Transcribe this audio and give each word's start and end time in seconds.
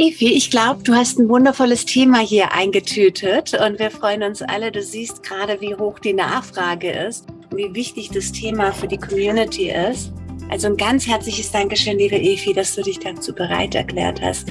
Evi, 0.00 0.32
ich 0.32 0.52
glaube, 0.52 0.84
du 0.84 0.94
hast 0.94 1.18
ein 1.18 1.28
wundervolles 1.28 1.84
Thema 1.84 2.20
hier 2.20 2.52
eingetütet 2.52 3.52
und 3.54 3.80
wir 3.80 3.90
freuen 3.90 4.22
uns 4.22 4.42
alle. 4.42 4.70
Du 4.70 4.80
siehst 4.80 5.24
gerade, 5.24 5.60
wie 5.60 5.74
hoch 5.74 5.98
die 5.98 6.12
Nachfrage 6.12 6.88
ist 6.88 7.26
und 7.50 7.58
wie 7.58 7.74
wichtig 7.74 8.08
das 8.10 8.30
Thema 8.30 8.70
für 8.70 8.86
die 8.86 8.96
Community 8.96 9.70
ist. 9.70 10.12
Also 10.50 10.68
ein 10.68 10.76
ganz 10.76 11.04
herzliches 11.04 11.50
Dankeschön, 11.50 11.98
liebe 11.98 12.14
Evi, 12.14 12.52
dass 12.54 12.76
du 12.76 12.82
dich 12.82 13.00
dazu 13.00 13.34
bereit 13.34 13.74
erklärt 13.74 14.22
hast, 14.22 14.46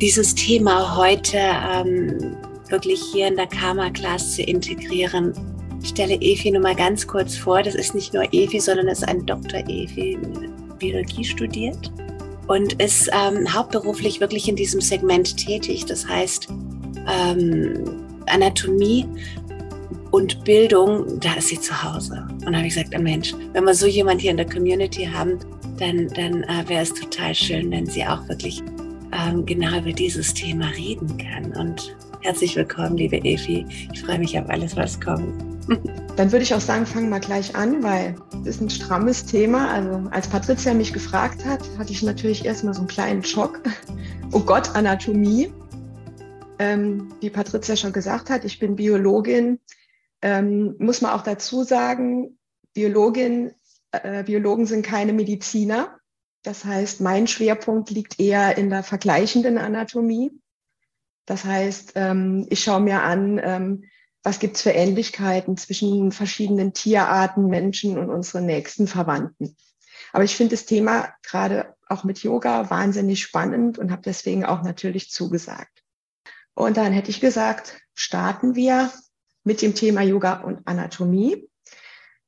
dieses 0.00 0.34
Thema 0.34 0.96
heute 0.96 1.36
ähm, 1.36 2.34
wirklich 2.70 3.02
hier 3.12 3.26
in 3.26 3.36
der 3.36 3.48
Karma 3.48 3.90
Class 3.90 4.34
zu 4.36 4.42
integrieren. 4.42 5.34
Ich 5.82 5.90
stelle 5.90 6.14
Evi 6.14 6.52
nur 6.52 6.62
mal 6.62 6.74
ganz 6.74 7.06
kurz 7.06 7.36
vor. 7.36 7.62
Das 7.62 7.74
ist 7.74 7.94
nicht 7.94 8.14
nur 8.14 8.24
Evi, 8.32 8.60
sondern 8.60 8.88
es 8.88 9.00
ist 9.00 9.08
ein 9.08 9.26
Dr. 9.26 9.60
Evi, 9.68 10.16
Biologie 10.78 11.24
studiert 11.26 11.92
und 12.48 12.82
ist 12.82 13.10
ähm, 13.12 13.52
hauptberuflich 13.52 14.20
wirklich 14.20 14.48
in 14.48 14.56
diesem 14.56 14.80
Segment 14.80 15.36
tätig. 15.36 15.84
Das 15.86 16.06
heißt, 16.06 16.48
ähm, 17.06 17.84
Anatomie 18.26 19.06
und 20.10 20.44
Bildung, 20.44 21.20
da 21.20 21.34
ist 21.34 21.48
sie 21.48 21.60
zu 21.60 21.82
Hause. 21.82 22.26
Und 22.30 22.52
da 22.52 22.58
habe 22.58 22.66
ich 22.66 22.74
gesagt, 22.74 22.98
Mensch, 22.98 23.34
wenn 23.52 23.64
wir 23.64 23.74
so 23.74 23.86
jemand 23.86 24.20
hier 24.20 24.30
in 24.30 24.38
der 24.38 24.48
Community 24.48 25.04
haben, 25.04 25.38
dann, 25.78 26.08
dann 26.08 26.42
äh, 26.44 26.68
wäre 26.68 26.82
es 26.82 26.92
total 26.92 27.34
schön, 27.34 27.70
wenn 27.70 27.86
sie 27.86 28.04
auch 28.04 28.26
wirklich 28.28 28.62
ähm, 29.12 29.44
genau 29.44 29.78
über 29.78 29.92
dieses 29.92 30.32
Thema 30.32 30.68
reden 30.70 31.18
kann. 31.18 31.52
Und 31.52 31.94
herzlich 32.22 32.56
willkommen, 32.56 32.96
liebe 32.96 33.18
Evi. 33.18 33.66
Ich 33.92 34.00
freue 34.02 34.18
mich 34.18 34.38
auf 34.38 34.48
alles, 34.48 34.74
was 34.74 34.98
kommt. 34.98 35.57
Dann 36.16 36.32
würde 36.32 36.42
ich 36.42 36.54
auch 36.54 36.60
sagen, 36.60 36.86
fangen 36.86 37.10
wir 37.10 37.20
gleich 37.20 37.54
an, 37.54 37.82
weil 37.82 38.16
es 38.42 38.56
ist 38.56 38.60
ein 38.62 38.70
strammes 38.70 39.26
Thema. 39.26 39.70
Also 39.70 40.08
als 40.10 40.26
Patricia 40.26 40.72
mich 40.72 40.92
gefragt 40.92 41.44
hat, 41.44 41.62
hatte 41.78 41.92
ich 41.92 42.02
natürlich 42.02 42.44
erstmal 42.44 42.72
so 42.72 42.80
einen 42.80 42.88
kleinen 42.88 43.22
Schock. 43.22 43.60
Oh 44.32 44.40
Gott, 44.40 44.74
Anatomie. 44.74 45.52
Ähm, 46.58 47.12
wie 47.20 47.30
Patricia 47.30 47.76
schon 47.76 47.92
gesagt 47.92 48.30
hat, 48.30 48.44
ich 48.44 48.58
bin 48.58 48.76
Biologin. 48.76 49.60
Ähm, 50.22 50.74
muss 50.78 51.02
man 51.02 51.12
auch 51.12 51.22
dazu 51.22 51.62
sagen, 51.62 52.38
Biologin, 52.72 53.52
äh, 53.92 54.24
Biologen 54.24 54.66
sind 54.66 54.84
keine 54.84 55.12
Mediziner. 55.12 55.98
Das 56.42 56.64
heißt, 56.64 57.00
mein 57.00 57.26
Schwerpunkt 57.26 57.90
liegt 57.90 58.18
eher 58.18 58.56
in 58.56 58.70
der 58.70 58.82
vergleichenden 58.82 59.58
Anatomie. 59.58 60.32
Das 61.26 61.44
heißt, 61.44 61.92
ähm, 61.96 62.46
ich 62.48 62.62
schaue 62.62 62.80
mir 62.80 63.02
an, 63.02 63.38
ähm, 63.42 63.84
was 64.22 64.38
gibt 64.38 64.56
es 64.56 64.62
für 64.62 64.70
Ähnlichkeiten 64.70 65.56
zwischen 65.56 66.12
verschiedenen 66.12 66.74
Tierarten, 66.74 67.46
Menschen 67.46 67.98
und 67.98 68.10
unseren 68.10 68.46
nächsten 68.46 68.86
Verwandten. 68.86 69.56
Aber 70.12 70.24
ich 70.24 70.36
finde 70.36 70.56
das 70.56 70.66
Thema 70.66 71.12
gerade 71.22 71.74
auch 71.88 72.04
mit 72.04 72.22
Yoga 72.22 72.70
wahnsinnig 72.70 73.22
spannend 73.22 73.78
und 73.78 73.90
habe 73.90 74.02
deswegen 74.04 74.44
auch 74.44 74.62
natürlich 74.62 75.10
zugesagt. 75.10 75.82
Und 76.54 76.76
dann 76.76 76.92
hätte 76.92 77.10
ich 77.10 77.20
gesagt, 77.20 77.80
starten 77.94 78.54
wir 78.54 78.90
mit 79.44 79.62
dem 79.62 79.74
Thema 79.74 80.02
Yoga 80.02 80.40
und 80.40 80.66
Anatomie. 80.66 81.48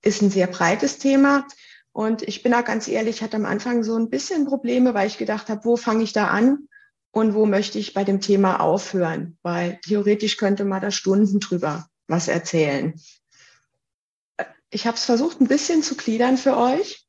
Ist 0.03 0.23
ein 0.23 0.31
sehr 0.31 0.47
breites 0.47 0.99
Thema. 0.99 1.47
Und 1.93 2.23
ich 2.23 2.43
bin 2.43 2.55
auch 2.55 2.65
ganz 2.65 2.89
ehrlich, 2.89 3.17
ich 3.17 3.23
hatte 3.23 3.37
am 3.37 3.45
Anfang 3.45 3.83
so 3.83 3.97
ein 3.97 4.09
bisschen 4.09 4.47
Probleme, 4.47 4.95
weil 4.95 5.09
ich 5.09 5.19
gedacht 5.19 5.49
habe, 5.49 5.65
wo 5.65 5.77
fange 5.77 6.05
ich 6.05 6.13
da 6.13 6.29
an? 6.29 6.69
Und 7.12 7.34
wo 7.34 7.47
möchte 7.47 7.78
ich 7.78 7.94
bei 7.94 8.05
dem 8.05 8.20
Thema 8.20 8.61
aufhören, 8.61 9.39
weil 9.42 9.78
theoretisch 9.83 10.36
könnte 10.36 10.64
man 10.64 10.80
da 10.80 10.91
Stunden 10.91 11.41
drüber 11.41 11.89
was 12.06 12.28
erzählen. 12.28 13.00
Ich 14.70 14.86
habe 14.86 14.97
es 14.97 15.05
versucht, 15.05 15.41
ein 15.41 15.48
bisschen 15.48 15.83
zu 15.83 15.97
gliedern 15.97 16.36
für 16.36 16.56
euch. 16.56 17.06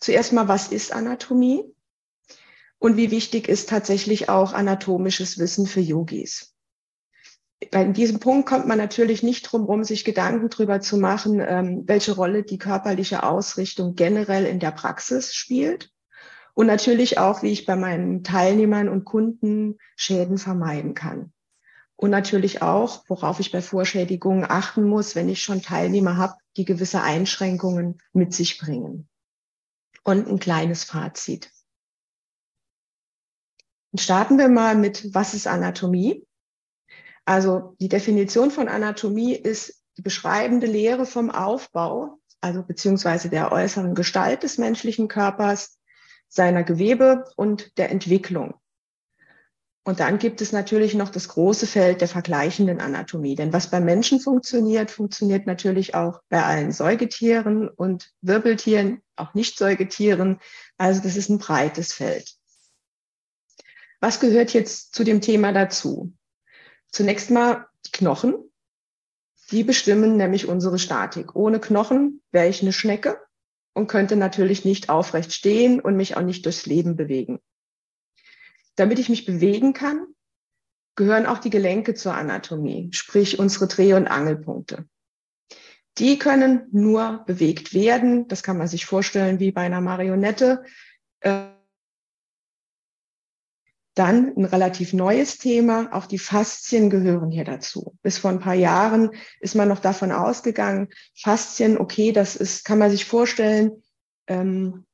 Zuerst 0.00 0.32
mal, 0.32 0.48
was 0.48 0.68
ist 0.68 0.92
Anatomie 0.92 1.64
und 2.78 2.96
wie 2.96 3.10
wichtig 3.10 3.48
ist 3.48 3.68
tatsächlich 3.68 4.28
auch 4.28 4.52
anatomisches 4.52 5.38
Wissen 5.38 5.66
für 5.66 5.80
Yogis. 5.80 6.54
In 7.72 7.92
diesem 7.92 8.20
Punkt 8.20 8.48
kommt 8.48 8.68
man 8.68 8.78
natürlich 8.78 9.24
nicht 9.24 9.42
drum 9.42 9.62
herum, 9.62 9.82
sich 9.82 10.04
Gedanken 10.04 10.48
darüber 10.48 10.80
zu 10.80 10.96
machen, 10.96 11.40
ähm, 11.40 11.82
welche 11.86 12.12
Rolle 12.12 12.44
die 12.44 12.58
körperliche 12.58 13.24
Ausrichtung 13.24 13.96
generell 13.96 14.46
in 14.46 14.60
der 14.60 14.70
Praxis 14.70 15.34
spielt 15.34 15.90
und 16.58 16.66
natürlich 16.66 17.18
auch, 17.18 17.44
wie 17.44 17.52
ich 17.52 17.66
bei 17.66 17.76
meinen 17.76 18.24
Teilnehmern 18.24 18.88
und 18.88 19.04
Kunden 19.04 19.78
Schäden 19.94 20.38
vermeiden 20.38 20.92
kann. 20.92 21.32
Und 21.94 22.10
natürlich 22.10 22.62
auch, 22.62 23.04
worauf 23.06 23.38
ich 23.38 23.52
bei 23.52 23.62
Vorschädigungen 23.62 24.44
achten 24.44 24.82
muss, 24.82 25.14
wenn 25.14 25.28
ich 25.28 25.40
schon 25.40 25.62
Teilnehmer 25.62 26.16
habe, 26.16 26.34
die 26.56 26.64
gewisse 26.64 27.00
Einschränkungen 27.00 28.02
mit 28.12 28.34
sich 28.34 28.58
bringen. 28.58 29.08
Und 30.02 30.26
ein 30.26 30.40
kleines 30.40 30.82
Fazit. 30.82 31.48
Dann 33.92 34.00
starten 34.00 34.36
wir 34.36 34.48
mal 34.48 34.74
mit, 34.74 35.14
was 35.14 35.34
ist 35.34 35.46
Anatomie? 35.46 36.26
Also 37.24 37.76
die 37.78 37.88
Definition 37.88 38.50
von 38.50 38.66
Anatomie 38.66 39.36
ist 39.36 39.84
die 39.96 40.02
beschreibende 40.02 40.66
Lehre 40.66 41.06
vom 41.06 41.30
Aufbau, 41.30 42.18
also 42.40 42.64
beziehungsweise 42.64 43.30
der 43.30 43.52
äußeren 43.52 43.94
Gestalt 43.94 44.42
des 44.42 44.58
menschlichen 44.58 45.06
Körpers, 45.06 45.77
seiner 46.28 46.62
Gewebe 46.62 47.24
und 47.36 47.76
der 47.78 47.90
Entwicklung. 47.90 48.54
Und 49.88 50.00
dann 50.00 50.18
gibt 50.18 50.42
es 50.42 50.52
natürlich 50.52 50.92
noch 50.92 51.08
das 51.08 51.28
große 51.28 51.66
Feld 51.66 52.02
der 52.02 52.08
vergleichenden 52.08 52.78
Anatomie. 52.78 53.36
Denn 53.36 53.54
was 53.54 53.70
bei 53.70 53.80
Menschen 53.80 54.20
funktioniert, 54.20 54.90
funktioniert 54.90 55.46
natürlich 55.46 55.94
auch 55.94 56.20
bei 56.28 56.42
allen 56.44 56.72
Säugetieren 56.72 57.70
und 57.70 58.12
Wirbeltieren, 58.20 59.00
auch 59.16 59.32
Nicht-Säugetieren. 59.32 60.40
Also 60.76 61.00
das 61.00 61.16
ist 61.16 61.30
ein 61.30 61.38
breites 61.38 61.94
Feld. 61.94 62.36
Was 64.00 64.20
gehört 64.20 64.52
jetzt 64.52 64.94
zu 64.94 65.04
dem 65.04 65.22
Thema 65.22 65.52
dazu? 65.52 66.12
Zunächst 66.90 67.30
mal 67.30 67.66
die 67.86 67.92
Knochen. 67.92 68.34
Die 69.50 69.64
bestimmen 69.64 70.18
nämlich 70.18 70.46
unsere 70.46 70.78
Statik. 70.78 71.34
Ohne 71.34 71.60
Knochen 71.60 72.20
wäre 72.30 72.48
ich 72.48 72.60
eine 72.60 72.74
Schnecke 72.74 73.18
und 73.78 73.86
könnte 73.86 74.16
natürlich 74.16 74.64
nicht 74.64 74.90
aufrecht 74.90 75.32
stehen 75.32 75.78
und 75.78 75.96
mich 75.96 76.16
auch 76.16 76.22
nicht 76.22 76.44
durchs 76.44 76.66
Leben 76.66 76.96
bewegen. 76.96 77.38
Damit 78.74 78.98
ich 78.98 79.08
mich 79.08 79.24
bewegen 79.24 79.72
kann, 79.72 80.04
gehören 80.96 81.26
auch 81.26 81.38
die 81.38 81.50
Gelenke 81.50 81.94
zur 81.94 82.14
Anatomie, 82.14 82.90
sprich 82.92 83.38
unsere 83.38 83.68
Dreh- 83.68 83.94
und 83.94 84.08
Angelpunkte. 84.08 84.88
Die 85.98 86.18
können 86.18 86.66
nur 86.72 87.24
bewegt 87.26 87.72
werden. 87.72 88.26
Das 88.26 88.42
kann 88.42 88.58
man 88.58 88.66
sich 88.66 88.84
vorstellen 88.84 89.38
wie 89.38 89.52
bei 89.52 89.62
einer 89.62 89.80
Marionette. 89.80 90.64
Dann 93.98 94.32
ein 94.36 94.44
relativ 94.44 94.92
neues 94.92 95.38
Thema, 95.38 95.88
auch 95.92 96.06
die 96.06 96.20
Faszien 96.20 96.88
gehören 96.88 97.32
hier 97.32 97.42
dazu. 97.42 97.96
Bis 98.02 98.18
vor 98.18 98.30
ein 98.30 98.38
paar 98.38 98.54
Jahren 98.54 99.10
ist 99.40 99.56
man 99.56 99.66
noch 99.66 99.80
davon 99.80 100.12
ausgegangen, 100.12 100.88
Faszien, 101.16 101.76
okay, 101.76 102.12
das 102.12 102.36
ist, 102.36 102.64
kann 102.64 102.78
man 102.78 102.92
sich 102.92 103.06
vorstellen, 103.06 103.82
ähm, 104.28 104.84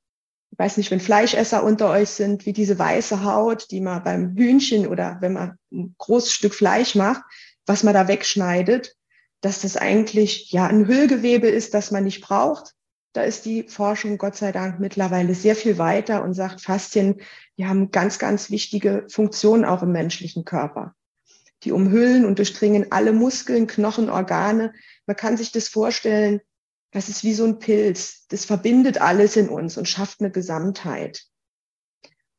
ich 0.53 0.59
weiß 0.59 0.79
nicht, 0.79 0.91
wenn 0.91 1.01
Fleischesser 1.01 1.65
unter 1.65 1.91
euch 1.91 2.09
sind, 2.09 2.47
wie 2.47 2.55
diese 2.55 2.79
weiße 2.79 3.25
Haut, 3.25 3.71
die 3.71 3.83
man 3.83 4.03
beim 4.03 4.35
Hühnchen 4.39 4.87
oder 4.87 5.19
wenn 5.21 5.35
man 5.35 5.59
ein 5.71 5.95
großes 5.99 6.33
Stück 6.33 6.55
Fleisch 6.55 6.95
macht, 6.95 7.25
was 7.67 7.83
man 7.83 7.93
da 7.93 8.09
wegschneidet, 8.09 8.97
dass 9.43 9.61
das 9.61 9.77
eigentlich 9.77 10.51
ja 10.51 10.67
ein 10.67 10.87
Hüllgewebe 10.87 11.49
ist, 11.49 11.75
das 11.75 11.91
man 11.91 12.05
nicht 12.05 12.23
braucht. 12.23 12.73
Da 13.15 13.23
ist 13.23 13.45
die 13.45 13.63
Forschung 13.63 14.19
Gott 14.19 14.35
sei 14.35 14.51
Dank 14.51 14.81
mittlerweile 14.81 15.37
sehr 15.37 15.55
viel 15.55 15.79
weiter 15.79 16.25
und 16.25 16.35
sagt, 16.35 16.61
Faszien, 16.61 17.21
die 17.57 17.65
haben 17.65 17.93
ganz, 17.93 18.19
ganz 18.19 18.51
wichtige 18.51 19.07
Funktionen 19.09 19.65
auch 19.65 19.85
im 19.85 19.93
menschlichen 19.93 20.45
Körper. 20.45 20.97
Die 21.63 21.71
umhüllen 21.71 22.25
und 22.25 22.39
durchdringen 22.39 22.91
alle 22.91 23.13
Muskeln, 23.13 23.69
Knochen, 23.69 24.11
Organe. 24.11 24.75
Man 25.07 25.17
kann 25.17 25.37
sich 25.37 25.53
das 25.53 25.69
vorstellen, 25.69 26.41
das 26.91 27.09
ist 27.09 27.23
wie 27.23 27.35
so 27.35 27.45
ein 27.45 27.61
Pilz. 27.61 28.27
Das 28.29 28.45
verbindet 28.45 29.01
alles 29.01 29.37
in 29.37 29.49
uns 29.49 29.79
und 29.79 29.89
schafft 29.89 30.21
eine 30.21 30.33
Gesamtheit. 30.33 31.25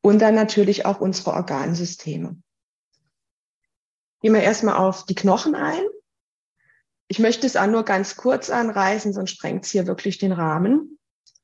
Und 0.02 0.19
dann 0.19 0.36
natürlich 0.36 0.86
auch 0.86 1.00
unsere 1.00 1.31
Organsysteme. 1.31 2.36
Gehen 4.21 4.33
wir 4.33 4.44
erstmal 4.44 4.75
auf 4.75 5.06
die 5.06 5.16
Knochen 5.16 5.56
ein. 5.56 5.83
Ich 7.07 7.19
möchte 7.19 7.46
es 7.46 7.56
auch 7.56 7.68
nur 7.68 7.84
ganz 7.84 8.16
kurz 8.16 8.50
anreißen, 8.50 9.13
sonst 9.13 9.31
sprengt 9.31 9.66
es 9.66 9.72
hier 9.72 9.88
wirklich 9.88 10.18
den 10.18 10.31
Rahmen. 10.31 10.98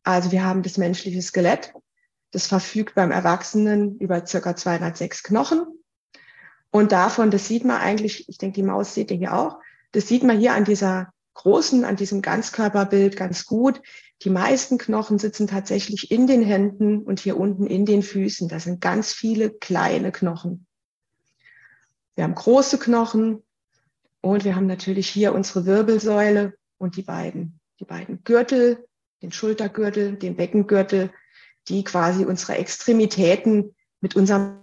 Also 0.04 0.32
wir 0.32 0.44
haben 0.44 0.64
das 0.64 0.78
menschliche 0.78 1.22
Skelett. 1.22 1.74
Das 2.32 2.48
verfügt 2.48 2.96
beim 2.96 3.12
Erwachsenen 3.12 3.98
über 4.00 4.26
circa 4.26 4.56
206 4.56 5.24
Knochen. 5.24 5.66
Und 6.72 6.92
davon, 6.94 7.30
das 7.30 7.48
sieht 7.48 7.66
man 7.66 7.78
eigentlich, 7.78 8.28
ich 8.30 8.38
denke, 8.38 8.56
die 8.56 8.64
Maus 8.64 8.94
seht 8.94 9.12
ihr 9.12 9.18
hier 9.18 9.38
auch, 9.38 9.60
das 9.92 10.08
sieht 10.08 10.24
man 10.24 10.40
hier 10.40 10.54
an 10.54 10.64
dieser 10.64 11.14
großen, 11.34 11.84
an 11.84 11.98
diesem 11.98 12.22
Ganzkörperbild 12.22 13.18
ganz 13.18 13.46
gut. 13.46 13.82
Die 14.24 14.30
meisten 14.30 14.78
Knochen 14.78 15.20
sitzen 15.20 15.48
tatsächlich 15.48 16.12
in 16.12 16.28
den 16.28 16.42
Händen 16.42 17.02
und 17.04 17.20
hier 17.20 17.38
unten 17.38 17.68
in 17.68 17.86
den 17.86 18.04
Füßen. 18.04 18.48
Das 18.48 18.64
sind 18.64 18.80
ganz 18.80 19.14
viele 19.14 19.52
kleine 19.52 20.12
Knochen. 20.12 20.66
Wir 22.16 22.24
haben 22.24 22.36
große 22.36 22.78
Knochen, 22.78 23.44
und 24.22 24.44
wir 24.44 24.56
haben 24.56 24.68
natürlich 24.68 25.10
hier 25.10 25.34
unsere 25.34 25.66
Wirbelsäule 25.66 26.56
und 26.78 26.96
die 26.96 27.02
beiden, 27.02 27.60
die 27.80 27.86
beiden 27.86 28.24
Gürtel, 28.24 28.88
den 29.22 29.32
Schultergürtel, 29.32 30.16
den 30.18 30.36
Beckengürtel, 30.36 31.12
die 31.68 31.84
quasi 31.84 32.26
unsere 32.26 32.58
Extremitäten 32.58 33.76
mit 34.00 34.16
unserem 34.16 34.62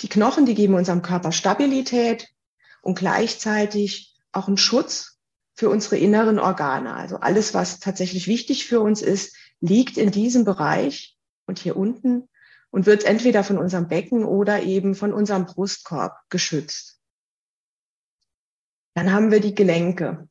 Die 0.00 0.08
Knochen, 0.08 0.44
die 0.44 0.54
geben 0.54 0.74
unserem 0.74 1.02
Körper 1.02 1.30
Stabilität 1.30 2.28
und 2.82 2.98
gleichzeitig 2.98 4.16
auch 4.32 4.48
einen 4.48 4.56
Schutz 4.56 5.20
für 5.54 5.70
unsere 5.70 5.98
inneren 5.98 6.40
Organe. 6.40 6.94
Also 6.94 7.16
alles, 7.16 7.54
was 7.54 7.78
tatsächlich 7.78 8.26
wichtig 8.26 8.66
für 8.66 8.80
uns 8.80 9.02
ist, 9.02 9.36
liegt 9.60 9.96
in 9.96 10.10
diesem 10.10 10.44
Bereich 10.44 11.16
und 11.46 11.60
hier 11.60 11.76
unten 11.76 12.28
und 12.74 12.86
wird 12.86 13.04
entweder 13.04 13.44
von 13.44 13.56
unserem 13.56 13.86
Becken 13.86 14.24
oder 14.24 14.64
eben 14.64 14.96
von 14.96 15.12
unserem 15.12 15.46
Brustkorb 15.46 16.18
geschützt. 16.28 17.00
Dann 18.94 19.12
haben 19.12 19.30
wir 19.30 19.38
die 19.38 19.54
Gelenke. 19.54 20.28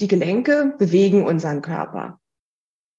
Die 0.00 0.08
Gelenke 0.08 0.74
bewegen 0.76 1.24
unseren 1.24 1.62
Körper. 1.62 2.18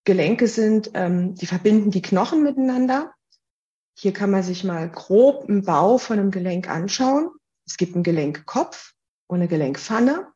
Gelenke 0.06 0.48
sind, 0.48 0.92
ähm, 0.94 1.36
die 1.36 1.45
verbinden 1.45 1.92
die 1.92 2.01
Knochen 2.01 2.42
miteinander. 2.42 3.13
Hier 3.98 4.13
kann 4.13 4.31
man 4.31 4.44
sich 4.44 4.63
mal 4.63 4.89
grob 4.89 5.50
einen 5.50 5.66
Bau 5.66 5.98
von 5.98 6.18
einem 6.18 6.31
Gelenk 6.31 6.69
anschauen. 6.69 7.31
Es 7.66 7.75
gibt 7.75 7.95
einen 7.95 8.04
Gelenkkopf 8.04 8.94
und 9.28 9.39
eine 9.39 9.50
Gelenkpfanne. 9.50 10.31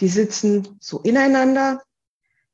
Die 0.00 0.08
sitzen 0.08 0.78
so 0.80 1.00
ineinander. 1.00 1.82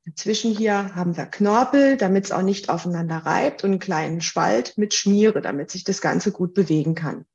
Dazwischen 0.06 0.56
hier 0.56 0.94
haben 0.94 1.16
wir 1.16 1.26
Knorpel, 1.26 1.96
damit 1.96 2.24
es 2.24 2.32
auch 2.32 2.42
nicht 2.42 2.70
aufeinander 2.70 3.18
reibt 3.18 3.64
und 3.64 3.70
einen 3.70 3.80
kleinen 3.80 4.20
Spalt 4.22 4.78
mit 4.78 4.94
Schmiere, 4.94 5.42
damit 5.42 5.70
sich 5.70 5.84
das 5.84 6.00
Ganze 6.00 6.32
gut 6.32 6.54
bewegen 6.54 6.94
kann. 6.94 7.26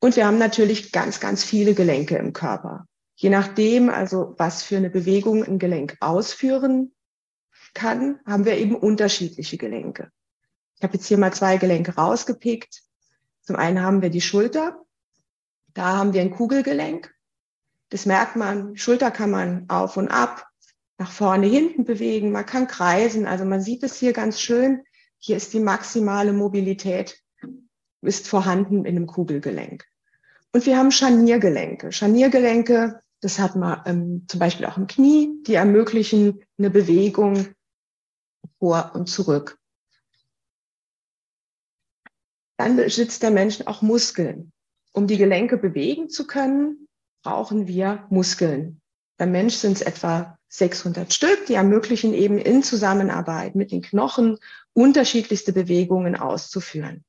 Und 0.00 0.16
wir 0.16 0.26
haben 0.26 0.38
natürlich 0.38 0.90
ganz, 0.90 1.20
ganz 1.20 1.44
viele 1.44 1.74
Gelenke 1.74 2.16
im 2.16 2.32
Körper. 2.32 2.86
Je 3.14 3.30
nachdem, 3.30 3.90
also 3.90 4.34
was 4.38 4.62
für 4.62 4.76
eine 4.76 4.90
Bewegung 4.90 5.44
ein 5.44 5.58
Gelenk 5.58 5.96
ausführen 6.00 6.92
kann, 7.74 8.20
haben 8.26 8.44
wir 8.44 8.56
eben 8.56 8.74
unterschiedliche 8.74 9.56
Gelenke. 9.56 10.10
Ich 10.76 10.82
habe 10.82 10.94
jetzt 10.94 11.06
hier 11.06 11.18
mal 11.18 11.32
zwei 11.32 11.56
Gelenke 11.58 11.94
rausgepickt. 11.94 12.82
Zum 13.42 13.56
einen 13.56 13.82
haben 13.82 14.02
wir 14.02 14.10
die 14.10 14.20
Schulter. 14.20 14.82
Da 15.74 15.96
haben 15.96 16.12
wir 16.12 16.22
ein 16.22 16.30
Kugelgelenk. 16.30 17.14
Das 17.90 18.06
merkt 18.06 18.36
man. 18.36 18.76
Schulter 18.76 19.10
kann 19.10 19.30
man 19.30 19.68
auf 19.68 19.96
und 19.96 20.08
ab, 20.08 20.48
nach 21.04 21.12
vorne, 21.12 21.46
hinten 21.46 21.84
bewegen. 21.84 22.32
Man 22.32 22.46
kann 22.46 22.66
kreisen. 22.66 23.26
Also 23.26 23.44
man 23.44 23.60
sieht 23.60 23.82
es 23.82 23.98
hier 23.98 24.14
ganz 24.14 24.40
schön. 24.40 24.84
Hier 25.18 25.36
ist 25.36 25.52
die 25.52 25.60
maximale 25.60 26.32
Mobilität 26.32 27.22
ist 28.00 28.26
vorhanden 28.26 28.86
in 28.86 28.96
einem 28.96 29.06
Kugelgelenk. 29.06 29.84
Und 30.52 30.64
wir 30.64 30.78
haben 30.78 30.90
Scharniergelenke. 30.90 31.92
Scharniergelenke, 31.92 33.00
das 33.20 33.38
hat 33.38 33.54
man 33.54 33.82
ähm, 33.84 34.24
zum 34.28 34.40
Beispiel 34.40 34.64
auch 34.64 34.78
im 34.78 34.86
Knie, 34.86 35.42
die 35.46 35.54
ermöglichen 35.54 36.42
eine 36.58 36.70
Bewegung 36.70 37.48
vor 38.58 38.92
und 38.94 39.08
zurück. 39.08 39.58
Dann 42.56 42.76
besitzt 42.76 43.22
der 43.22 43.30
Mensch 43.30 43.60
auch 43.66 43.82
Muskeln. 43.82 44.52
Um 44.92 45.06
die 45.06 45.18
Gelenke 45.18 45.58
bewegen 45.58 46.08
zu 46.08 46.26
können, 46.26 46.88
brauchen 47.22 47.66
wir 47.66 48.06
Muskeln. 48.08 48.80
Beim 49.18 49.32
Mensch 49.32 49.54
sind 49.54 49.76
es 49.76 49.82
etwa 49.82 50.38
600 50.56 51.12
Stück, 51.12 51.46
die 51.46 51.54
ermöglichen 51.54 52.14
eben 52.14 52.38
in 52.38 52.62
Zusammenarbeit 52.62 53.56
mit 53.56 53.72
den 53.72 53.82
Knochen 53.82 54.38
unterschiedlichste 54.72 55.52
Bewegungen 55.52 56.14
auszuführen. 56.14 57.04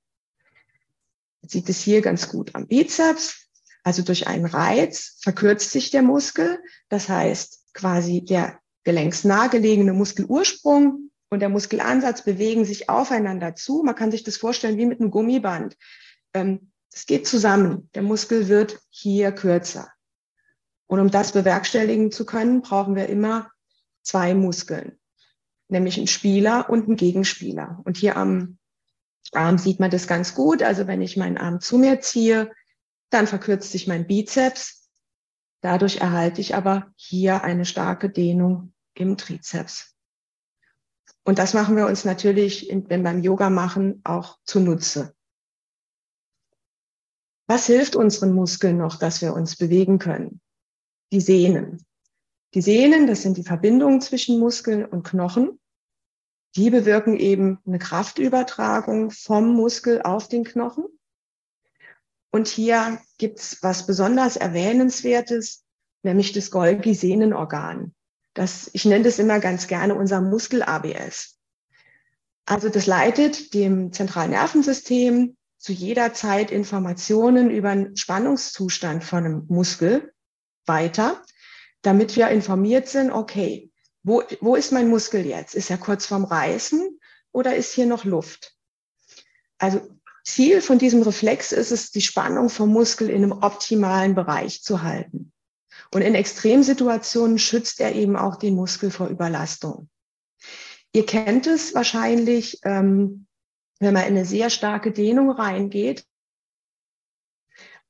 Man 1.41 1.49
sieht 1.49 1.69
es 1.69 1.79
hier 1.79 2.01
ganz 2.01 2.27
gut 2.27 2.55
am 2.55 2.67
Bizeps. 2.67 3.47
Also 3.83 4.01
durch 4.01 4.25
einen 4.25 4.45
Reiz 4.45 5.19
verkürzt 5.21 5.69
sich 5.69 5.91
der 5.91 6.01
Muskel. 6.01 6.57
Das 6.89 7.07
heißt, 7.07 7.73
quasi 7.75 8.25
der 8.25 8.59
gelenksnah 8.83 9.45
gelegene 9.47 9.93
Muskelursprung 9.93 11.11
und 11.29 11.39
der 11.39 11.49
Muskelansatz 11.49 12.23
bewegen 12.23 12.65
sich 12.65 12.89
aufeinander 12.89 13.53
zu. 13.53 13.83
Man 13.83 13.93
kann 13.93 14.09
sich 14.09 14.23
das 14.23 14.37
vorstellen 14.37 14.77
wie 14.79 14.87
mit 14.87 14.99
einem 14.99 15.11
Gummiband. 15.11 15.77
Ähm, 16.33 16.71
es 16.91 17.05
geht 17.05 17.27
zusammen. 17.27 17.91
Der 17.93 18.01
Muskel 18.01 18.47
wird 18.47 18.79
hier 18.89 19.31
kürzer. 19.31 19.91
Und 20.87 20.99
um 20.99 21.09
das 21.09 21.31
bewerkstelligen 21.31 22.11
zu 22.11 22.25
können, 22.25 22.61
brauchen 22.61 22.95
wir 22.95 23.07
immer 23.07 23.51
zwei 24.03 24.33
Muskeln, 24.33 24.99
nämlich 25.67 25.97
einen 25.97 26.07
Spieler 26.07 26.69
und 26.69 26.85
einen 26.85 26.95
Gegenspieler. 26.95 27.81
Und 27.85 27.97
hier 27.97 28.17
am 28.17 28.59
Arm 29.31 29.57
sieht 29.57 29.79
man 29.79 29.91
das 29.91 30.07
ganz 30.07 30.35
gut. 30.35 30.61
Also 30.61 30.87
wenn 30.87 31.01
ich 31.01 31.17
meinen 31.17 31.37
Arm 31.37 31.59
zu 31.59 31.77
mir 31.77 32.01
ziehe, 32.01 32.51
dann 33.09 33.27
verkürzt 33.27 33.71
sich 33.71 33.87
mein 33.87 34.07
Bizeps. 34.07 34.89
Dadurch 35.61 35.97
erhalte 35.97 36.41
ich 36.41 36.53
aber 36.53 36.91
hier 36.95 37.43
eine 37.43 37.65
starke 37.65 38.09
Dehnung 38.09 38.73
im 38.93 39.17
Trizeps. 39.17 39.95
Und 41.23 41.39
das 41.39 41.55
machen 41.55 41.75
wir 41.75 41.87
uns 41.87 42.05
natürlich, 42.05 42.69
wenn 42.69 43.01
beim 43.01 43.21
Yoga 43.23 43.49
machen, 43.49 44.01
auch 44.03 44.37
zunutze. 44.43 45.15
Was 47.47 47.65
hilft 47.65 47.95
unseren 47.95 48.33
Muskeln 48.33 48.77
noch, 48.77 48.97
dass 48.97 49.21
wir 49.21 49.33
uns 49.33 49.55
bewegen 49.55 49.97
können? 49.97 50.41
Die 51.15 51.21
Sehnen. 51.21 51.85
Die 52.55 52.61
Sehnen, 52.61 53.07
das 53.07 53.21
sind 53.21 53.37
die 53.37 53.43
Verbindungen 53.43 54.01
zwischen 54.01 54.37
Muskeln 54.37 54.83
und 54.83 55.03
Knochen. 55.03 55.61
Die 56.57 56.69
bewirken 56.69 57.15
eben 57.15 57.57
eine 57.65 57.79
Kraftübertragung 57.79 59.11
vom 59.11 59.55
Muskel 59.55 60.01
auf 60.01 60.27
den 60.27 60.43
Knochen. 60.43 60.83
Und 62.31 62.49
hier 62.49 62.99
gibt's 63.17 63.59
was 63.61 63.87
besonders 63.87 64.35
Erwähnenswertes, 64.35 65.63
nämlich 66.03 66.33
das 66.33 66.51
Golgi-Sehnenorgan. 66.51 67.95
Das, 68.33 68.69
ich 68.73 68.83
nenne 68.83 69.05
das 69.05 69.17
immer 69.17 69.39
ganz 69.39 69.67
gerne 69.67 69.95
unser 69.95 70.19
Muskel-ABS. 70.19 71.39
Also 72.45 72.67
das 72.67 72.87
leitet 72.87 73.53
dem 73.53 73.93
zentralen 73.93 74.31
Nervensystem 74.31 75.37
zu 75.59 75.71
jeder 75.71 76.13
Zeit 76.13 76.51
Informationen 76.51 77.51
über 77.51 77.73
den 77.73 77.95
Spannungszustand 77.95 79.05
von 79.05 79.23
einem 79.23 79.45
Muskel 79.47 80.11
weiter, 80.67 81.21
damit 81.81 82.15
wir 82.15 82.29
informiert 82.29 82.87
sind, 82.87 83.11
okay, 83.11 83.71
wo, 84.03 84.23
wo 84.39 84.55
ist 84.55 84.71
mein 84.71 84.87
Muskel 84.87 85.25
jetzt? 85.25 85.55
Ist 85.55 85.69
er 85.71 85.77
kurz 85.77 86.05
vorm 86.05 86.25
Reißen 86.25 86.99
oder 87.31 87.55
ist 87.55 87.73
hier 87.73 87.85
noch 87.85 88.05
Luft? 88.05 88.55
Also 89.57 89.81
Ziel 90.23 90.61
von 90.61 90.79
diesem 90.79 91.01
Reflex 91.03 91.51
ist 91.51 91.71
es, 91.71 91.91
die 91.91 92.01
Spannung 92.01 92.49
vom 92.49 92.69
Muskel 92.69 93.09
in 93.09 93.23
einem 93.23 93.31
optimalen 93.31 94.15
Bereich 94.15 94.63
zu 94.63 94.81
halten. 94.81 95.31
Und 95.93 96.01
in 96.01 96.15
Extremsituationen 96.15 97.37
schützt 97.37 97.79
er 97.79 97.93
eben 97.93 98.15
auch 98.15 98.37
den 98.37 98.55
Muskel 98.55 98.91
vor 98.91 99.07
Überlastung. 99.07 99.89
Ihr 100.93 101.05
kennt 101.05 101.45
es 101.45 101.75
wahrscheinlich, 101.75 102.59
ähm, 102.63 103.27
wenn 103.79 103.93
man 103.93 104.03
in 104.03 104.09
eine 104.09 104.25
sehr 104.25 104.49
starke 104.49 104.91
Dehnung 104.91 105.29
reingeht. 105.29 106.05